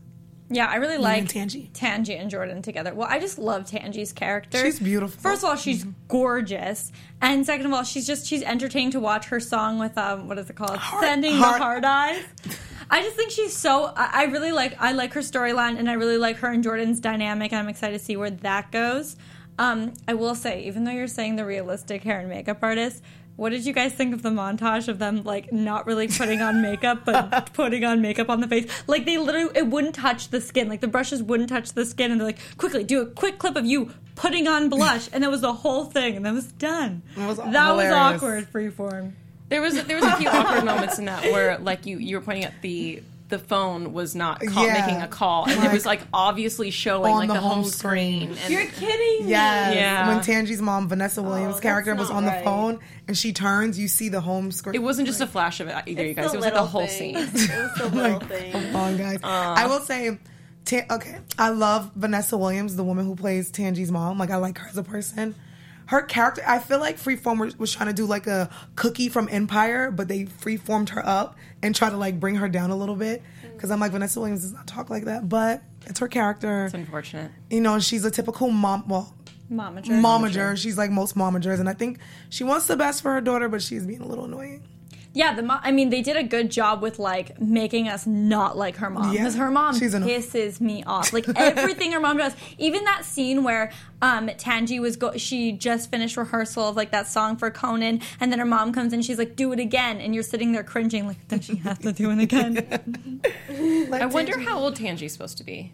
[0.49, 1.71] Yeah, I really like Tangey.
[1.73, 2.95] Tangey and Jordan together.
[2.95, 4.59] Well, I just love Tangey's character.
[4.59, 5.21] She's beautiful.
[5.21, 9.27] First of all, she's gorgeous, and second of all, she's just she's entertaining to watch.
[9.27, 10.77] Her song with um, what is it called?
[10.77, 12.23] Heart- Sending heart- the hard eyes.
[12.89, 13.93] I just think she's so.
[13.97, 14.81] I, I really like.
[14.81, 17.53] I like her storyline, and I really like her and Jordan's dynamic.
[17.53, 19.17] And I'm excited to see where that goes.
[19.59, 23.03] Um, I will say, even though you're saying the realistic hair and makeup artist,
[23.37, 26.62] what did you guys think of the montage of them like not really putting on
[26.62, 28.66] makeup but putting on makeup on the face?
[28.87, 30.68] Like they literally it wouldn't touch the skin.
[30.68, 33.57] Like the brushes wouldn't touch the skin and they're like, quickly do a quick clip
[33.57, 37.03] of you putting on blush and that was the whole thing and that was done.
[37.16, 37.92] was that hilarious.
[37.92, 39.12] was awkward freeform.
[39.49, 42.22] There was there was a few awkward moments in that where like you you were
[42.22, 44.81] pointing at the the phone was not call, Yeah.
[44.87, 47.65] making a call, and it was like obviously showing On like the the, home home
[47.65, 48.35] screen.
[48.35, 48.39] screen.
[48.45, 49.31] And You're kidding me.
[49.33, 50.09] Yeah.
[50.09, 53.33] When Tangey's mom, Vanessa oh, Williams' that's character, was not on the phone and she
[53.33, 54.75] turns, you see the home screen.
[54.77, 56.33] it wasn't just a flash of it either, you guys.
[56.33, 56.97] It was like the whole things.
[56.97, 57.17] scene.
[57.17, 58.53] It was the little thing.
[58.53, 59.19] Come on, guys.
[59.23, 60.19] I will say,
[60.65, 64.19] Ta- okay, I love Vanessa Williams, the woman who plays Tangey's mom.
[64.19, 65.35] Like, I like her as a person.
[65.87, 69.29] Her character, I feel like Freeform was, was trying to do like a cookie from
[69.31, 72.96] Empire, but they freeformed her up and try to like bring her down a little
[72.96, 73.22] bit.
[73.44, 73.55] Mm.
[73.55, 76.66] Because I'm like, Vanessa Williams does not talk like that, but it's her character.
[76.66, 77.31] It's unfortunate.
[77.51, 78.88] You know, she's a typical mom.
[78.88, 79.14] Well,
[79.51, 80.01] Momager.
[80.01, 80.57] momager.
[80.57, 81.99] She's like most momagers, and I think
[82.31, 84.64] she wants the best for her daughter, but she's being a little annoying.
[85.17, 88.57] Yeah, the mo- I mean, they did a good job with like making us not
[88.59, 91.11] like her mom Yeah, because her mom she's an- pisses me off.
[91.15, 95.91] Like everything her mom does, even that scene where um Tangey was go- she just
[95.91, 99.17] finished rehearsal of like that song for Conan, and then her mom comes in, she's
[99.17, 102.11] like, "Do it again," and you're sitting there cringing, like, "Does she have to do
[102.11, 103.23] it again?"
[103.89, 105.73] Like, I wonder Tangey- how old Tangey's supposed to be.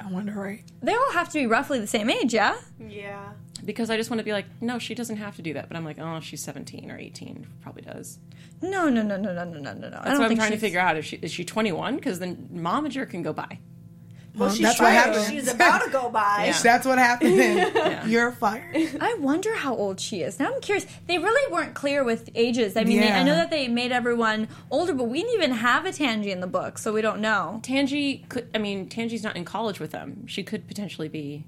[0.00, 0.62] I wonder, right?
[0.82, 2.56] they all have to be roughly the same age, yeah.
[2.78, 3.32] Yeah.
[3.64, 5.68] Because I just want to be like, no, she doesn't have to do that.
[5.68, 8.18] But I'm like, oh, she's 17 or 18, probably does.
[8.62, 9.72] No, no, no, no, no, no, no, no.
[9.72, 9.86] no.
[9.86, 10.96] I That's don't what I'm think trying to figure out.
[10.96, 11.96] If she is she 21?
[11.96, 13.58] Because then momager can go by.
[14.36, 14.94] Well, Well, she's that's what trying.
[14.96, 15.28] happens.
[15.28, 16.46] She's about to go by.
[16.46, 16.58] Yeah.
[16.60, 17.36] That's what happened.
[18.10, 18.96] You're fired.
[19.00, 20.40] I wonder how old she is.
[20.40, 20.86] Now I'm curious.
[21.06, 22.76] They really weren't clear with ages.
[22.76, 25.84] I mean, they, I know that they made everyone older, but we didn't even have
[25.86, 27.60] a Tangey in the book, so we don't know.
[27.62, 28.48] Tangey could.
[28.54, 30.26] I mean, Tangey's not in college with them.
[30.26, 31.44] She could potentially be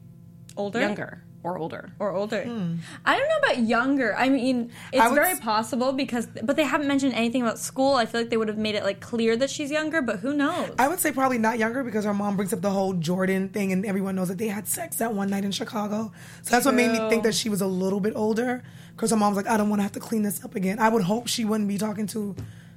[0.57, 0.81] Older?
[0.81, 1.91] younger or older.
[2.01, 2.43] Or older.
[2.43, 2.75] Hmm.
[3.05, 4.17] I don't know about younger.
[4.17, 7.95] I mean, it's I very s- possible because, but they haven't mentioned anything about school.
[7.95, 10.35] I feel like they would have made it like clear that she's younger, but who
[10.35, 10.73] knows?
[10.79, 13.71] I would say probably not younger because her mom brings up the whole Jordan thing,
[13.73, 16.11] and everyone knows that they had sex that one night in Chicago.
[16.43, 18.65] So that's what made me think that she was a little bit older
[18.97, 20.79] because her mom's like, I don't want to have to clean this up again.
[20.81, 22.35] I would hope she wouldn't be talking to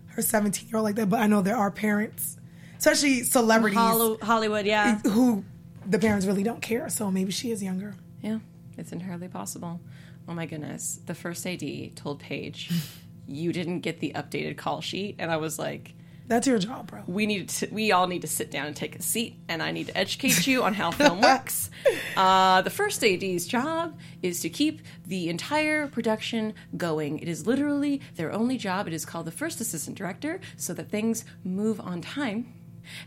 [0.10, 2.38] her 17 year old like that, but I know there are parents,
[2.78, 5.00] especially celebrities, Hollo- Hollywood, yeah.
[5.00, 5.44] who
[5.88, 6.90] the parents really don't care.
[6.90, 7.96] So maybe she is younger.
[8.22, 8.40] Yeah,
[8.80, 9.80] it's entirely possible.
[10.28, 11.00] Oh my goodness.
[11.06, 12.72] The first AD told Paige,
[13.28, 15.15] you didn't get the updated call sheet.
[15.20, 15.94] And I was like,
[16.28, 17.04] That's your job, bro.
[17.08, 19.72] we need to, we all need to sit down and take a seat and I
[19.72, 21.70] need to educate you on how film works.
[22.18, 27.20] Uh, the first AD's job is to keep the entire production going.
[27.20, 28.88] It is literally their only job.
[28.88, 32.54] It is called the first assistant director so that things move on time.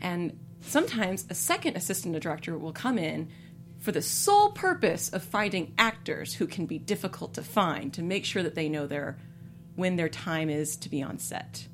[0.00, 3.28] And sometimes a second assistant director will come in
[3.82, 8.24] for the sole purpose of finding actors who can be difficult to find to make
[8.24, 9.18] sure that they know their
[9.74, 11.66] when their time is to be on set.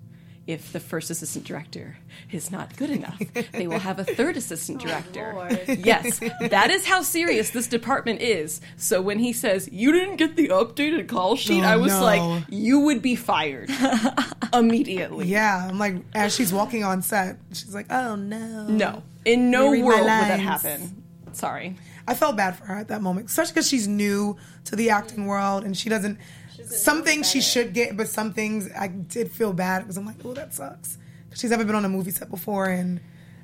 [0.46, 1.98] If the first assistant director
[2.32, 3.20] is not good enough,
[3.52, 5.32] they will have a third assistant oh, director.
[5.34, 5.78] Lord.
[5.84, 8.62] yes, that is how serious this department is.
[8.78, 12.00] So when he says, You didn't get the updated call sheet, Oh, I was no.
[12.02, 13.68] like, You would be fired.
[14.54, 15.26] immediately.
[15.26, 18.66] Yeah, I'm like, as she's walking on set, she's like, oh no.
[18.68, 21.04] No, in no Read my world would that happen.
[21.32, 21.76] Sorry.
[22.08, 25.26] I felt bad for her at that moment, especially because she's new to the acting
[25.26, 26.18] world and she doesn't.
[26.64, 30.16] Some things she should get, but some things I did feel bad because I'm like,
[30.24, 30.98] oh, that sucks.
[31.30, 33.00] 'Cause She's never been on a movie set before, and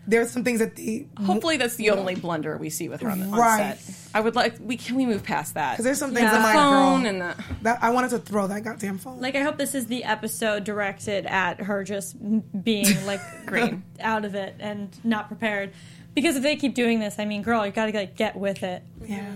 [0.06, 3.20] there's some things that the Hopefully, that's the only blunder we see with her on
[3.20, 3.78] the Right.
[3.78, 3.96] set.
[4.14, 4.54] I would like.
[4.60, 5.72] We can we move past that?
[5.72, 6.36] because there's some things Yeah.
[6.36, 9.20] I'm the phone girl, and the that I wanted to throw that goddamn phone.
[9.20, 12.16] Like I hope this is the episode directed at her just
[12.64, 13.82] being like Green.
[14.00, 15.72] out of it and not prepared.
[16.14, 18.62] Because if they keep doing this, I mean, girl, you got to like get with
[18.62, 18.82] it.
[19.04, 19.32] yeah,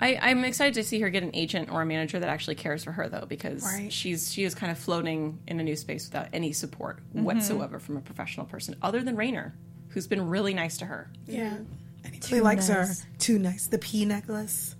[0.00, 2.84] I, I'm excited to see her get an agent or a manager that actually cares
[2.84, 3.92] for her, though, because Right.
[3.92, 7.24] she's she is kind of floating in a new space without any support Mm-hmm.
[7.24, 9.54] whatsoever from a professional person, other than Rainer,
[9.90, 11.10] who's been really nice to her.
[11.26, 11.56] yeah.
[12.06, 12.86] And he really likes her.
[13.18, 13.66] Too nice.
[13.68, 14.76] The P necklace.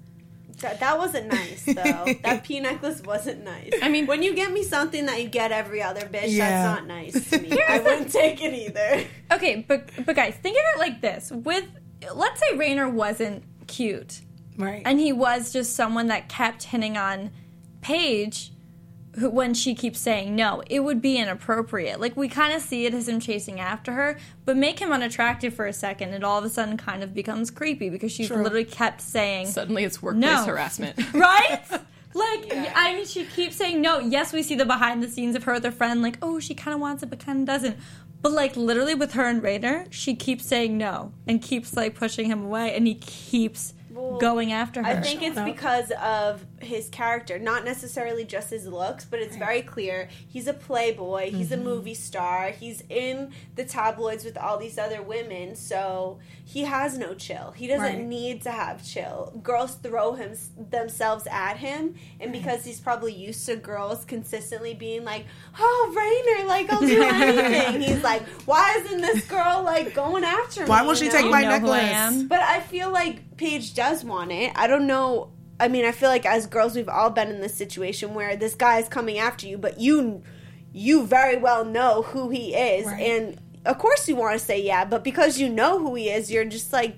[0.57, 1.75] That, that wasn't nice though.
[2.23, 3.73] that P necklace wasn't nice.
[3.83, 6.49] I mean- when you get me something that you get every other bitch, Yeah.
[6.51, 7.59] that's not nice to me.
[7.69, 9.05] I wouldn't take it either.
[9.33, 11.65] Okay, but but guys, think of it like this: with
[12.15, 14.21] let's say Rainer wasn't cute,
[14.57, 14.83] Right.
[14.85, 17.31] and he was just someone that kept hitting on
[17.81, 18.53] Paige
[19.19, 22.01] who, when she keeps saying no, it would be inappropriate.
[22.01, 25.55] Like we kind of see it as him chasing after her, but make him unattractive
[25.55, 28.43] for a second, and all of a sudden kind of becomes creepy because she True.
[28.43, 30.45] literally kept saying Suddenly, it's workplace No.
[30.45, 30.97] harassment.
[31.15, 31.61] right?
[32.17, 33.99] Like, I mean, she keeps saying no.
[33.99, 36.55] Yes, we see the behind the scenes of her with her friend, like, oh, she
[36.55, 37.77] kind of wants it, but kind of doesn't.
[38.23, 42.27] But, like, literally with her and Rainer, she keeps saying no and keeps, like, pushing
[42.27, 43.75] him away, and he keeps
[44.11, 44.89] Well, going after her.
[44.89, 45.47] I think it's up.
[45.47, 50.53] because of his character, not necessarily just his looks, but it's very clear he's a
[50.55, 51.61] playboy, he's Mm-hmm.
[51.61, 56.97] a movie star, he's in the tabloids with all these other women, so he has
[56.99, 57.53] no chill.
[57.53, 57.99] He doesn't Right.
[58.05, 59.39] need to have chill.
[59.43, 60.35] Girls throw him
[60.71, 65.25] themselves at him, and because he's probably used to girls consistently being like,
[65.59, 70.63] "Oh, Rainer, like I'll do anything," he's like, "Why isn't this girl like going after
[70.63, 72.23] me?" Why won't she you take my you know who I necklace?
[72.25, 74.53] But I feel like Paige does want it.
[74.55, 75.31] I don't know.
[75.61, 78.55] I mean, I feel like as girls, we've all been in this situation where this
[78.55, 80.23] guy is coming after you, but you,
[80.73, 83.01] you very well know who he is, Right.
[83.03, 84.85] and of course you want to say yeah.
[84.85, 86.97] But because you know who he is, you're just like,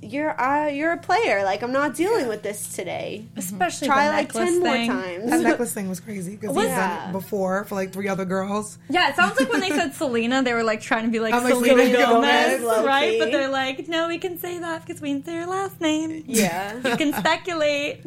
[0.00, 1.44] you're uh, you're a player.
[1.44, 3.26] Like I'm not dealing with this today.
[3.36, 4.86] Especially Try the like necklace ten thing.
[4.86, 5.30] more times.
[5.30, 8.78] That necklace thing was crazy because he's done it before for like three other girls.
[8.88, 11.34] Yeah, it sounds like when they said Selena, they were like trying to be like
[11.34, 13.18] I'm like, Selena Selena Gomez, Gomez, right?
[13.18, 16.24] But they're like, no, we can say that because we say your last name.
[16.26, 16.76] yeah.
[16.76, 18.06] You can speculate.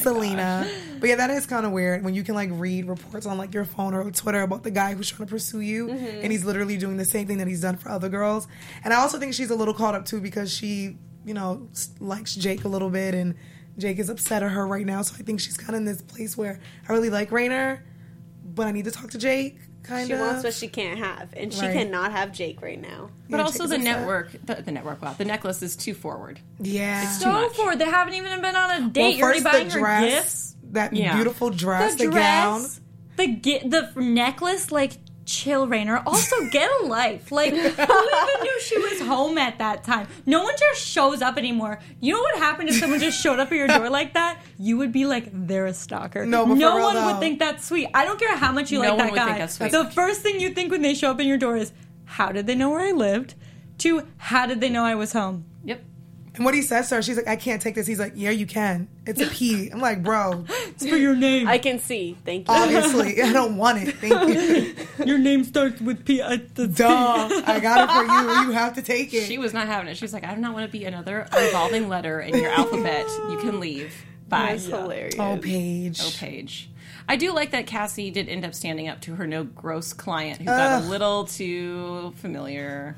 [0.00, 0.68] Selena.
[1.00, 3.54] But yeah, that is kind of weird when you can like read reports on like
[3.54, 6.20] your phone or Twitter about the guy who's trying to pursue you, Mm-hmm.
[6.22, 8.46] and he's literally doing the same thing that he's done for other girls.
[8.84, 11.68] And I also think she's a little caught up too because she, you know,
[12.00, 13.34] likes Jake a little bit, and
[13.78, 15.02] Jake is upset at her right now.
[15.02, 17.84] So I think she's kind of in this place where I really like Rainer,
[18.44, 19.58] but I need to talk to Jake.
[19.82, 20.18] Kind She of.
[20.20, 21.72] wants what she can't have, and she Right.
[21.72, 23.10] cannot have Jake right now.
[23.30, 25.00] But Yeah, also Jake the network, the, the network.
[25.00, 26.40] Wow, the necklace is too forward.
[26.58, 27.04] yeah.
[27.04, 27.52] It's too So much.
[27.52, 27.78] forward.
[27.78, 29.00] They haven't even been on a date.
[29.00, 30.55] Well, You're already buying her gifts.
[30.76, 31.14] That Yeah.
[31.16, 32.60] beautiful dress, The the, gown.
[32.60, 32.80] dress,
[33.16, 34.92] the gi- the necklace, like
[35.24, 36.00] chill, Rainer.
[36.06, 37.32] Also, get a life.
[37.32, 37.74] Like, who even
[38.42, 40.06] knew she was home at that time?
[40.24, 41.80] No one just shows up anymore.
[42.00, 44.40] You know what happened if someone just showed up at your door like that?
[44.58, 46.24] You would be like, they're a stalker.
[46.24, 47.06] No, but no one though.
[47.06, 47.88] would think that's sweet.
[47.92, 49.26] I don't care how much you No like one that would guy.
[49.26, 49.72] think that's sweet.
[49.72, 51.72] The first thing you think when they show up in your door is,
[52.04, 53.34] how did they know where I lived?
[53.78, 55.44] Two, how did they know I was home?
[55.64, 55.82] Yep.
[56.36, 57.86] And what he says to her, she's like, I can't take this.
[57.86, 58.88] He's like, Yeah, you can.
[59.06, 59.70] It's a P.
[59.70, 61.48] I'm like, Bro, It's for your name.
[61.48, 62.16] I can see.
[62.24, 62.54] Thank you.
[62.54, 63.96] obviously, I don't want it.
[63.96, 64.28] Thank
[64.98, 65.04] you.
[65.06, 66.20] your name starts with P.
[66.22, 67.42] I, the- Duh.
[67.46, 68.46] I got it for you.
[68.48, 69.24] You have to take it.
[69.26, 69.96] She was not having it.
[69.96, 73.06] She was like, I do not want to be another revolving letter in your alphabet.
[73.30, 73.94] You can leave.
[74.28, 74.48] Bye.
[74.52, 75.14] That's hilarious.
[75.18, 76.00] oh, Paige.
[76.02, 76.68] Oh, Paige.
[77.08, 80.38] I do like that Cassie did end up standing up to her no gross client
[80.40, 82.96] who got a little too familiar.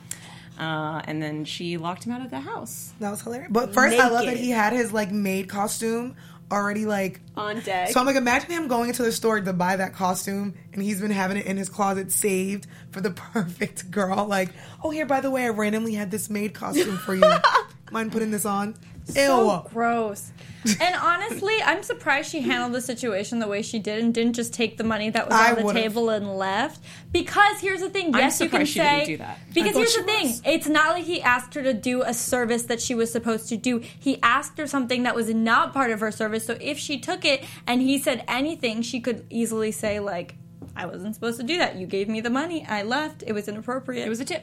[0.59, 2.93] Uh, and then she locked him out of the house.
[2.99, 3.51] That was hilarious.
[3.51, 6.17] But first, I love that he had his like maid costume
[6.51, 7.21] already like.
[7.37, 7.91] On deck.
[7.91, 11.01] So I'm like, imagine him going into the store to buy that costume, and he's
[11.01, 14.27] been having it in his closet saved for the perfect girl.
[14.27, 14.51] Like,
[14.83, 17.33] oh, here, by the way, I randomly had this maid costume for you.
[17.91, 18.75] Mind putting this on?
[19.09, 19.71] So Ew.
[19.71, 20.33] gross.
[20.81, 24.53] And honestly, I'm surprised she handled the situation the way she did and didn't just
[24.53, 25.81] take the money that was I on the would've.
[25.83, 26.83] table and left.
[27.11, 29.39] Because here's the thing, I'm yes, you can surprised she say didn't do that.
[29.55, 30.43] because thought here's she the thing, was.
[30.45, 33.57] it's not like he asked her to do a service that she was supposed to
[33.57, 33.79] do.
[33.79, 36.45] He asked her something that was not part of her service.
[36.45, 40.35] So if she took it and he said anything, she could easily say like,
[40.77, 41.77] "I wasn't supposed to do that.
[41.77, 42.67] You gave me the money.
[42.69, 43.23] I left.
[43.27, 44.43] It was inappropriate." It was a tip.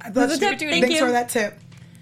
[0.00, 1.04] I thought was a she, tip, thank thanks you.
[1.06, 1.58] for that tip.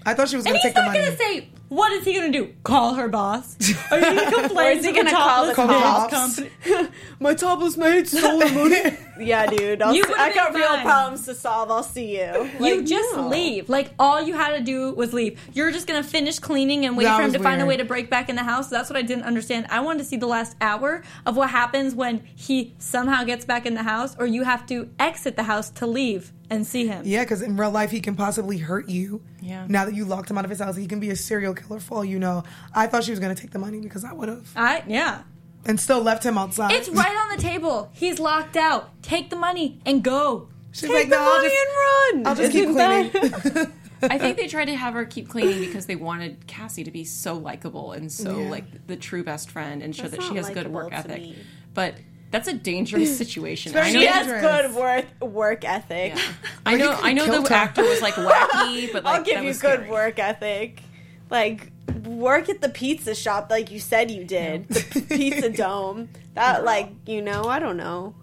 [0.06, 0.98] I thought she was And going to he's take the not money.
[1.04, 2.52] gonna say, what is he gonna do?
[2.62, 3.56] Call her boss?
[3.90, 6.88] Are you gonna Or complain is he to gonna call the topless cops?
[7.20, 8.96] my topless maid stole the money.
[9.26, 9.82] yeah, dude.
[9.82, 11.70] I'll You see- would've I got been real problems to solve.
[11.70, 12.48] I'll see you.
[12.60, 13.28] you just no.
[13.28, 13.68] leave.
[13.68, 15.40] Like all you had to do was leave.
[15.52, 17.76] You're just gonna finish cleaning and wait That for him was to find a way
[17.76, 18.68] to break back in the house.
[18.68, 19.66] That's what I didn't understand.
[19.70, 23.66] I wanted to see the last hour of what happens when he somehow gets back
[23.66, 27.02] in the house, or you have to exit the house to leave and see him.
[27.04, 29.22] Yeah, because in real life he can possibly hurt you.
[29.40, 29.66] Yeah.
[29.68, 31.80] Now that you locked him out of his house, he can be a serial killer
[31.80, 32.44] for all you know.
[32.74, 35.22] I thought she was gonna take the money because I would have, I yeah.
[35.66, 36.72] and still left him outside.
[36.72, 37.90] It's right on the table.
[37.92, 38.90] He's locked out.
[39.02, 40.48] Take the money and go.
[40.72, 42.26] She's Take like, the no, money just, and run.
[42.26, 43.72] I'll just keep Isn't that- cleaning.
[44.02, 47.04] I think they tried to have her keep cleaning because they wanted Cassie to be
[47.04, 48.50] so likable and so Yeah.
[48.50, 51.22] like the true best friend and show That's that she not has good work ethic.
[51.22, 51.38] me.
[51.72, 51.94] But
[52.34, 53.72] that's a dangerous situation.
[53.72, 56.14] very I know, She has good work work ethic.
[56.16, 56.22] yeah.
[56.66, 56.92] I know.
[57.02, 57.54] I know the her.
[57.54, 59.90] actor was like wacky, but like I'll give that you was good scary.
[59.90, 60.82] work ethic.
[61.30, 61.70] Like
[62.04, 64.68] work at the pizza shop like you said you did.
[64.68, 66.08] The pizza dome.
[66.34, 68.14] That like, you know, I don't know.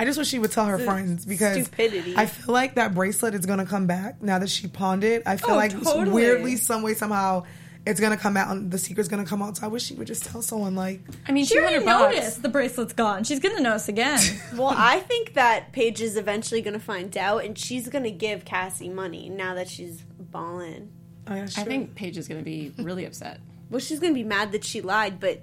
[0.00, 2.14] I just wish she would tell her friends because stupidity.
[2.16, 5.24] I feel like that bracelet is gonna come back now that she pawned it.
[5.26, 6.08] I feel Oh, like totally.
[6.10, 7.44] weirdly, some way, somehow,
[7.88, 9.56] it's gonna come out and the secret's gonna come out.
[9.56, 11.86] So I wish she would just tell someone like, I mean, She two already hundred
[11.86, 12.14] bucks.
[12.16, 13.24] noticed the bracelet's gone.
[13.24, 14.20] She's gonna notice again.
[14.54, 18.10] Well, I think that Paige is eventually going to find out, and she's going to
[18.10, 20.90] give Cassie money now that she's balling.
[21.28, 23.40] oh, yeah, I think Paige is going to be really upset.
[23.70, 25.42] Well, she's going to be mad that she lied, but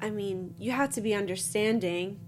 [0.00, 2.18] I mean, you have to be understanding.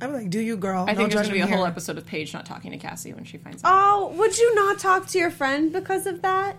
[0.00, 0.84] I'm like, do you, girl?
[0.88, 2.72] I no think there's going to be a judgment whole episode of Paige not talking
[2.72, 3.70] to Cassie when she finds out.
[3.72, 6.56] Oh, would you not talk to your friend because of that?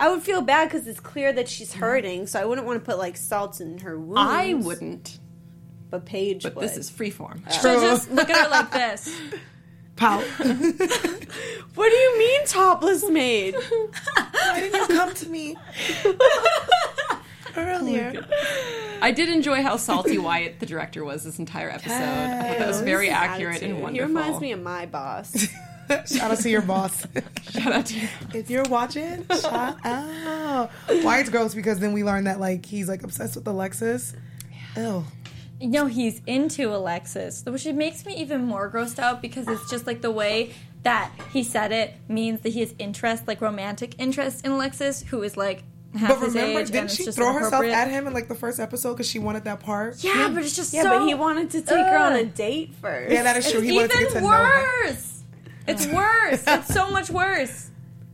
[0.00, 2.84] I would feel bad because it's clear that she's hurting, so I wouldn't want to
[2.84, 4.18] put like salt in her wounds.
[4.20, 5.18] I wouldn't,
[5.90, 6.64] but Paige but would.
[6.64, 7.46] this is freeform.
[7.46, 9.20] Uh, so just look at her like this.
[9.96, 10.22] Pout.
[11.74, 13.56] what do you mean topless maid?
[13.56, 15.56] Why didn't you come to me
[17.56, 18.12] earlier?
[18.16, 21.92] Oh I did enjoy how salty Wyatt, the director, was this entire episode.
[21.94, 23.82] I thought that was very accurate and Attitude.
[23.82, 24.08] wonderful.
[24.08, 25.48] He reminds me of my boss.
[26.06, 27.06] Shout out to your boss.
[27.50, 28.08] Shout out to you.
[28.34, 30.70] if you're watching, shout out.
[31.02, 34.14] Why it's gross because then we learn that like he's like obsessed with Alexis.
[34.76, 35.04] Ew.
[35.60, 39.86] No, he's into Alexis, which it makes me even more grossed out because it's just
[39.86, 44.44] like the way that he said it means that he has interest, like romantic interest
[44.46, 45.64] in Alexis, who is like
[45.96, 48.34] half But his remember, age, and didn't she throw herself at him in like the
[48.36, 50.02] first episode because she wanted that part?
[50.04, 50.98] Yeah, but it's just yeah, so.
[50.98, 53.12] but he wanted to take her on a date first.
[53.12, 53.60] Yeah, that is true.
[53.60, 54.94] It's He wanted to get to even know her.
[55.68, 55.84] Worse.
[55.86, 56.42] It's worse.
[56.46, 57.70] it's so much worse.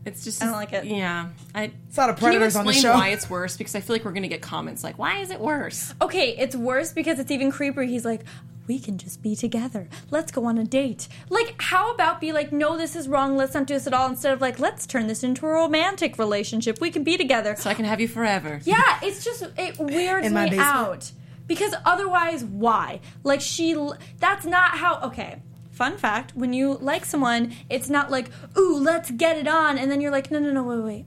[0.07, 0.85] It's just I don't like it.
[0.85, 1.73] Yeah, I.
[1.89, 2.99] It's not a lot of Can you predators on the explain show.
[2.99, 3.57] why it's worse?
[3.57, 6.37] Because I feel like we're going to get comments like, "Why is it worse?" Okay,
[6.37, 7.87] it's worse because it's even creepier.
[7.89, 8.21] He's like,
[8.67, 9.89] we can just be together.
[10.11, 11.09] Let's go on a date.
[11.31, 13.37] Like, how about be like, no, this is wrong.
[13.39, 14.07] Let's not do this at all.
[14.09, 16.81] Instead of like, let's turn this into a romantic relationship.
[16.83, 17.57] We can be together.
[17.59, 18.61] So I can have you forever.
[18.65, 20.69] Yeah, it's just it weirds In my me basement.
[20.69, 21.13] out
[21.47, 23.01] because otherwise, why?
[23.23, 25.01] Like she, l- that's not how.
[25.05, 25.41] Okay,
[25.75, 29.91] fun fact: when you like someone, it's not like, ooh, let's get it on, and
[29.91, 31.07] then you're like, no, no, no, wait, wait.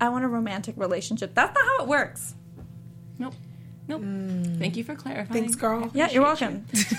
[0.00, 1.34] I want a romantic relationship.
[1.34, 2.34] That's not how it works.
[3.18, 3.34] Nope.
[3.88, 4.02] Nope.
[4.58, 5.42] Thank you for clarifying.
[5.42, 5.90] Thanks, girl.
[5.92, 6.66] Yeah, you're welcome.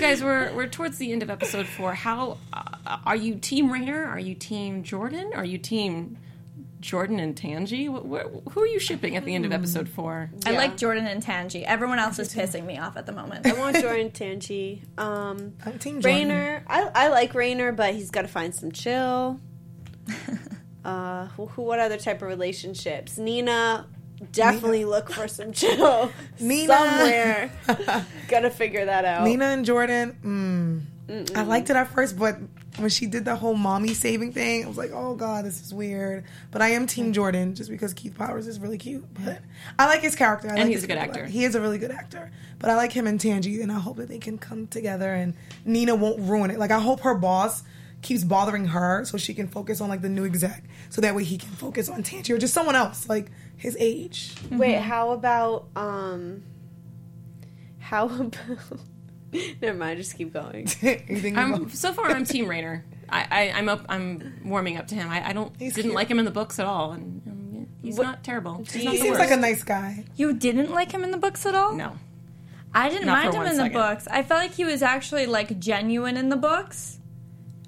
[0.00, 0.22] guys.
[0.22, 1.94] We're we're towards the end of episode four.
[1.94, 4.06] How uh, are you, Team Rainer?
[4.06, 5.32] Are you Team Jordan?
[5.34, 6.18] Are you Team
[6.84, 7.86] Jordan and Tangey?
[7.88, 10.30] Wh- wh- who are you shipping at the end of episode four?
[10.44, 11.62] I like Jordan and Tangey.
[11.64, 13.46] Everyone else is pissing me off at the moment.
[13.46, 14.82] I want Jordan Tangey.
[14.98, 16.28] Um, I'm Team Jordan.
[16.28, 19.40] Rainer, I, I like Rainer, but he's got to find some chill.
[20.84, 23.16] Uh, who, who- what other type of relationships?
[23.16, 23.86] Nina,
[24.32, 26.74] definitely look for some chill Nina.
[26.76, 28.04] somewhere.
[28.28, 29.24] Gotta figure that out.
[29.24, 30.86] Nina and Jordan.
[31.08, 32.36] Mm, I liked it at first, but
[32.76, 35.72] when she did the whole mommy saving thing, I was like, oh god, this is
[35.72, 36.24] weird.
[36.50, 39.04] But I am Team Jordan just because Keith Powers is really cute.
[39.14, 39.40] But
[39.78, 40.50] I like his character.
[40.50, 41.10] I like he's a good people.
[41.10, 41.26] actor.
[41.26, 42.30] He is a really good actor.
[42.58, 45.34] But I like him and Tangey, and I hope that they can come together and
[45.64, 46.58] Nina won't ruin it.
[46.58, 47.62] Like I hope her boss
[48.02, 51.24] keeps bothering her so she can focus on like the new exec, so that way
[51.24, 54.34] he can focus on Tangey or just someone else like his age.
[54.50, 56.42] Wait, how about um?
[57.78, 58.40] How about?
[59.62, 59.98] Never mind.
[59.98, 60.68] Just keep going.
[61.36, 62.06] I'm so far.
[62.10, 62.84] I'm Team Rainer.
[63.08, 63.84] I, I I'm up.
[63.88, 65.08] I'm warming up to him.
[65.10, 65.94] I, I don't He's didn't cute.
[65.94, 68.56] like him in the books at all, and um, he's not terrible.
[68.58, 70.04] He's he the seems like a nice guy.
[70.16, 71.74] You didn't like him in the books at all?
[71.74, 71.96] no.
[72.76, 74.08] I didn't Not mind him one in the books.
[74.10, 76.98] I felt like he was actually like genuine in the books.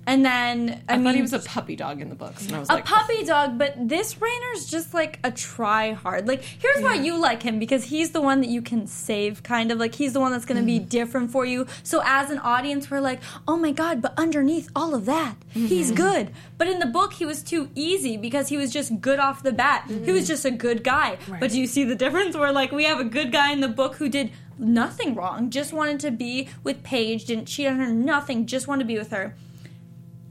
[0.07, 2.55] And then I, I, mean thought he was a puppy dog in the books, and
[2.55, 6.29] I was a like, puppy dog, but this Rainer's just like a try hard.
[6.29, 9.73] Like, here's why you like him because he's the one that you can save, kind
[9.73, 9.79] of.
[9.79, 10.89] Like, he's the one that's going to be mm-hmm.
[10.89, 11.67] different for you.
[11.83, 15.89] So, as an audience, we're like, oh my God, but underneath all of that, he's
[15.89, 15.97] mm-hmm.
[15.97, 16.31] good.
[16.57, 19.53] But in the book, he was too easy because he was just good off the
[19.53, 19.85] bat.
[19.89, 20.27] He was mm-hmm.
[20.27, 21.19] just a good guy.
[21.41, 23.69] But do you see the difference where, like, we have a good guy in the
[23.69, 27.89] book who did nothing wrong, just wanted to be with Paige, didn't cheat on her,
[27.89, 29.35] nothing, just wanted to be with her.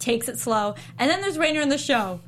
[0.05, 0.75] Takes it slow.
[0.99, 2.19] And then there's Rainer in the show,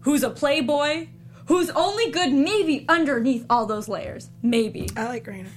[0.00, 1.08] who's a playboy,
[1.46, 4.28] who's only good maybe underneath all those layers.
[4.42, 4.90] Maybe.
[4.94, 5.48] I like Rainer.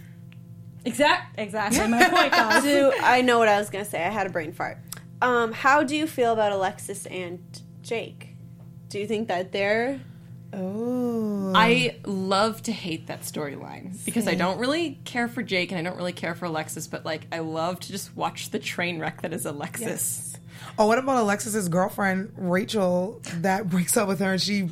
[0.86, 2.64] Exact, exactly my point, guys.
[2.64, 4.02] Do I know what I was gonna say?
[4.02, 4.78] I had a brain fart.
[5.22, 7.40] Um, how do you feel about Alexis and
[7.82, 8.30] Jake?
[8.88, 10.00] Do you think that they're
[10.54, 11.54] Oh.
[11.54, 15.84] I love to hate that storyline because I don't really care for Jake and I
[15.90, 19.22] don't really care for Alexis, but like I love to just watch the train wreck
[19.22, 20.36] that is Alexis.
[20.78, 24.70] Oh, what about Alexis's girlfriend Rachel that breaks up with her and she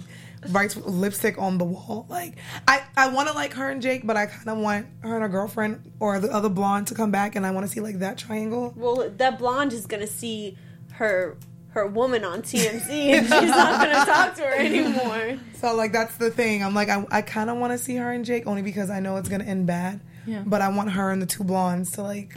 [0.49, 2.05] writes lipstick on the wall?
[2.09, 2.35] Like,
[2.67, 5.21] I I want to like her and Jake, but I kind of want her and
[5.21, 7.99] her girlfriend or the other blonde to come back, and I want to see like
[7.99, 8.73] that triangle.
[8.75, 9.09] well?
[9.17, 10.57] That blonde is gonna see
[10.93, 11.37] her
[11.71, 15.39] her woman on TMZ, and she's not gonna talk to her anymore.
[15.55, 16.63] So like that's the thing.
[16.63, 18.99] I'm like I I kind of want to see her and Jake only because I
[19.01, 19.99] know it's gonna end bad.
[20.25, 20.43] Yeah.
[20.45, 22.35] But I want her and the two blondes to like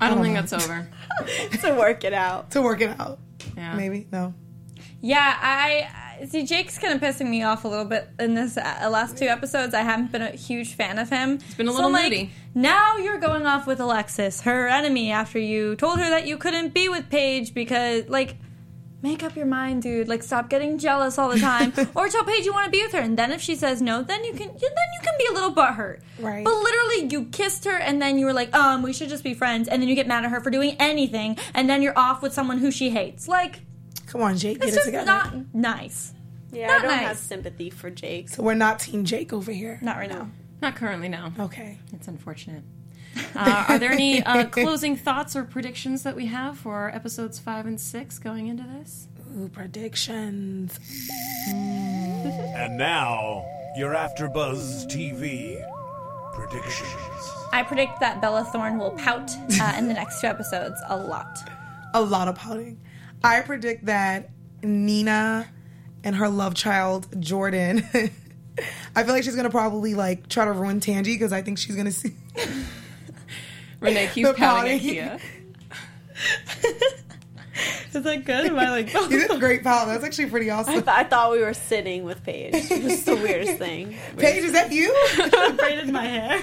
[0.00, 0.22] I don't Oh.
[0.22, 0.88] think that's over.
[1.62, 2.50] to work it out.
[2.52, 3.18] to work it out.
[3.56, 3.74] Yeah.
[3.74, 4.34] Maybe no.
[5.00, 5.88] Yeah, I
[6.22, 6.44] I- see.
[6.44, 9.72] Jake's kind of pissing me off a little bit in this uh, last two episodes.
[9.74, 11.38] I haven't been a huge fan of him.
[11.40, 12.30] He's been a little like, moody.
[12.54, 16.74] Now you're going off with Alexis, her enemy, after you told her that you couldn't
[16.74, 18.36] be with Paige because, like,
[19.02, 20.08] make up your mind, dude.
[20.08, 22.92] Like, stop getting jealous all the time, or tell Paige you want to be with
[22.92, 25.32] her, and then if she says no, then you can then you can be a
[25.34, 26.00] little butthurt.
[26.18, 26.44] Right.
[26.44, 29.34] But literally, you kissed her, and then you were like, um, we should just be
[29.34, 32.22] friends, and then you get mad at her for doing anything, and then you're off
[32.22, 33.28] with someone who she hates.
[33.28, 33.60] Like.
[34.06, 35.04] Come on, Jake, get It's it just together.
[35.06, 36.14] not nice.
[36.50, 37.06] Yeah, Not I don't nice.
[37.08, 38.30] have sympathy for Jake.
[38.30, 39.78] so we're not Team Jake over here.
[39.82, 40.30] Not right now.
[40.62, 41.30] Not currently, no.
[41.38, 41.78] Okay.
[41.92, 42.62] It's unfortunate.
[43.34, 47.66] Uh, are there any uh, closing thoughts or predictions that we have for episodes five
[47.66, 49.08] and six going into this?
[49.36, 50.78] Ooh, predictions.
[51.48, 53.44] And now,
[53.76, 55.64] your AfterBuzz TV
[56.34, 56.90] predictions.
[57.52, 61.38] I predict that Bella Thorne will pout uh, in the next two episodes a lot.
[61.94, 62.80] a lot of pouting.
[63.24, 64.30] I predict that
[64.62, 65.48] Nina
[66.04, 67.78] and her love child Jordan.
[68.96, 71.76] I feel like she's gonna probably like try to ruin Tangey because I think she's
[71.76, 72.14] gonna see.
[73.80, 74.90] Renee keeps The pouting at pouting.
[74.90, 75.18] Kia.
[77.92, 78.46] Is that good?
[78.46, 79.88] Am I like, You did a great pout.
[79.88, 80.74] That's actually pretty I, awesome.
[80.74, 82.54] th- I thought we were sitting with Paige.
[82.54, 83.96] It was the weirdest thing.
[84.16, 84.92] Paige, is that you?
[84.94, 86.40] I braided my hair?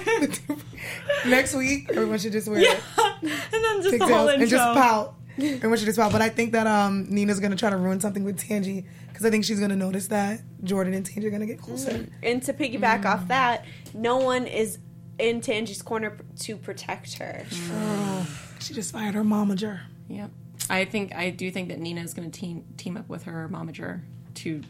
[1.26, 2.80] Next week, everyone should just wear it.
[2.98, 4.42] and then just the whole intro.
[4.42, 5.14] and just pout.
[5.38, 6.12] Everyone should just pout.
[6.12, 9.30] But I think that um, Nina's gonna try to ruin something with Tangey because I
[9.30, 12.06] think she's gonna notice that Jordan and Tangey are gonna get closer.
[12.22, 13.64] And to piggyback off that,
[13.94, 14.78] no one is
[15.18, 17.44] in Tangey's corner to protect her.
[18.58, 19.80] She just fired her momager.
[20.08, 20.30] Yep.
[20.68, 23.48] I think I do think that Nina is going to team team up with her
[23.52, 24.00] momager
[24.36, 24.62] to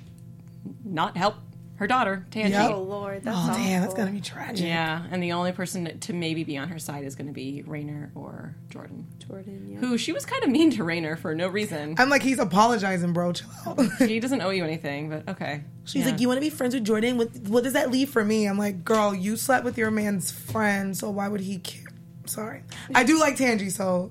[0.84, 1.36] not help
[1.76, 2.50] her daughter Tangey.
[2.50, 2.70] Yep.
[2.72, 4.64] Oh Lord, that's Oh damn, that's gonna be tragic.
[4.66, 7.62] Yeah, and the only person to maybe be on her side is going to be
[7.66, 9.68] Rainer or Jordan, Jordan.
[9.72, 9.78] Yeah.
[9.78, 11.94] who she was kind of mean to Rainer for no reason.
[11.98, 13.32] I'm like, he's apologizing, bro.
[13.32, 13.80] Chill out.
[13.98, 15.62] he doesn't owe you anything, but okay.
[15.84, 16.10] She's Yeah.
[16.12, 17.16] like, "You want to be friends with Jordan?
[17.18, 20.30] What, what does that leave for me?" I'm like, "Girl, you slept with your man's
[20.30, 21.82] friend, so why would he care?"
[22.24, 22.62] Sorry,
[22.94, 24.10] I do like Tangey, so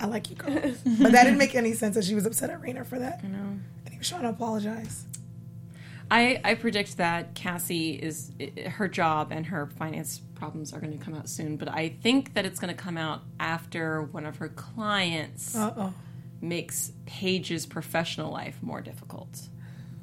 [0.00, 0.52] I like you, girl.
[1.00, 3.20] but that didn't make any sense that she was upset at Rainer for that.
[3.22, 3.38] I know.
[3.84, 5.04] and he was trying to apologize.
[6.10, 8.32] I, I predict that Cassie is
[8.66, 12.34] her job and her finance problems are going to come out soon, but I think
[12.34, 15.94] that it's going to come out after one of her clients Uh oh.
[16.40, 19.48] makes Paige's professional life more difficult.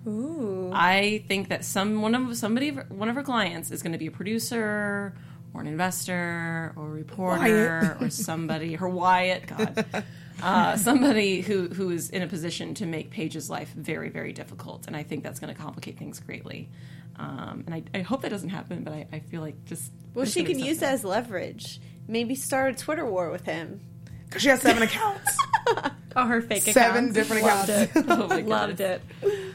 [0.08, 0.70] Ooh.
[0.74, 4.06] I think that some one of somebody one of her clients is going to be
[4.08, 5.16] a producer
[5.54, 9.86] or an investor or a reporter or somebody her Wyatt God
[10.44, 14.88] uh, somebody who who is in a position to make Paige's life very very difficult
[14.88, 16.70] and I think that's going to complicate things greatly
[17.18, 20.26] um, and I, I hope that doesn't happen but I, I feel like just Well,
[20.26, 21.80] she gonna could use that as leverage.
[22.08, 23.80] Maybe start a Twitter war with him.
[24.26, 25.38] Because she has seven accounts,
[26.16, 27.14] Oh, her fake seven accounts.
[27.16, 27.96] different Loved accounts.
[27.96, 28.06] it.
[28.10, 29.02] Oh my Loved it.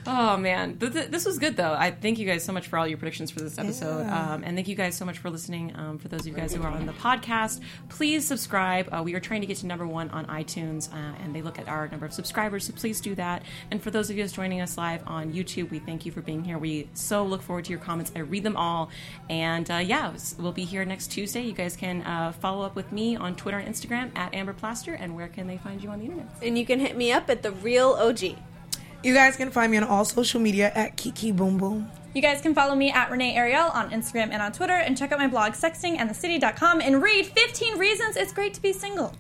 [0.06, 1.72] Oh man, Th- th- this was good though.
[1.74, 4.56] I thank you guys so much for all your predictions for this episode, um, and
[4.56, 5.74] thank you guys so much for listening.
[5.76, 8.88] Um, for those of you guys who are on the podcast, please subscribe.
[8.92, 11.58] Uh, we are trying to get to number one on iTunes, uh, and they look
[11.58, 13.42] at our number of subscribers, so please do that.
[13.70, 16.20] And for those of you guys joining us live on YouTube, we thank you for
[16.22, 16.58] being here.
[16.58, 18.11] We so look forward to your comments.
[18.16, 18.90] I read them all,
[19.28, 21.42] and uh, yeah, we'll be here next Tuesday.
[21.42, 24.94] You guys can uh, follow up with me on Twitter and Instagram at Amber Plaster,
[24.94, 26.26] and where can they find you on the internet?
[26.51, 28.22] And you can hit me up at the real OG.
[29.05, 31.88] You guys can find me on all social media at Kiki Boom Boom.
[32.12, 35.12] You guys can follow me at Renee Ariel on Instagram and on Twitter and check
[35.12, 39.14] out my blog sextingandthecity.com and read 15 reasons it's great to be single.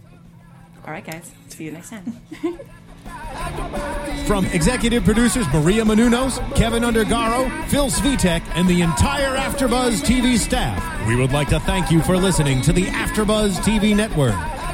[0.84, 2.18] All right, guys, see you next time.
[4.26, 11.06] From executive producers Maria Menounos, Kevin Undergaro, Phil Svitek, and the entire AfterBuzz TV staff,
[11.06, 14.34] we would like to thank you for listening to the AfterBuzz TV network.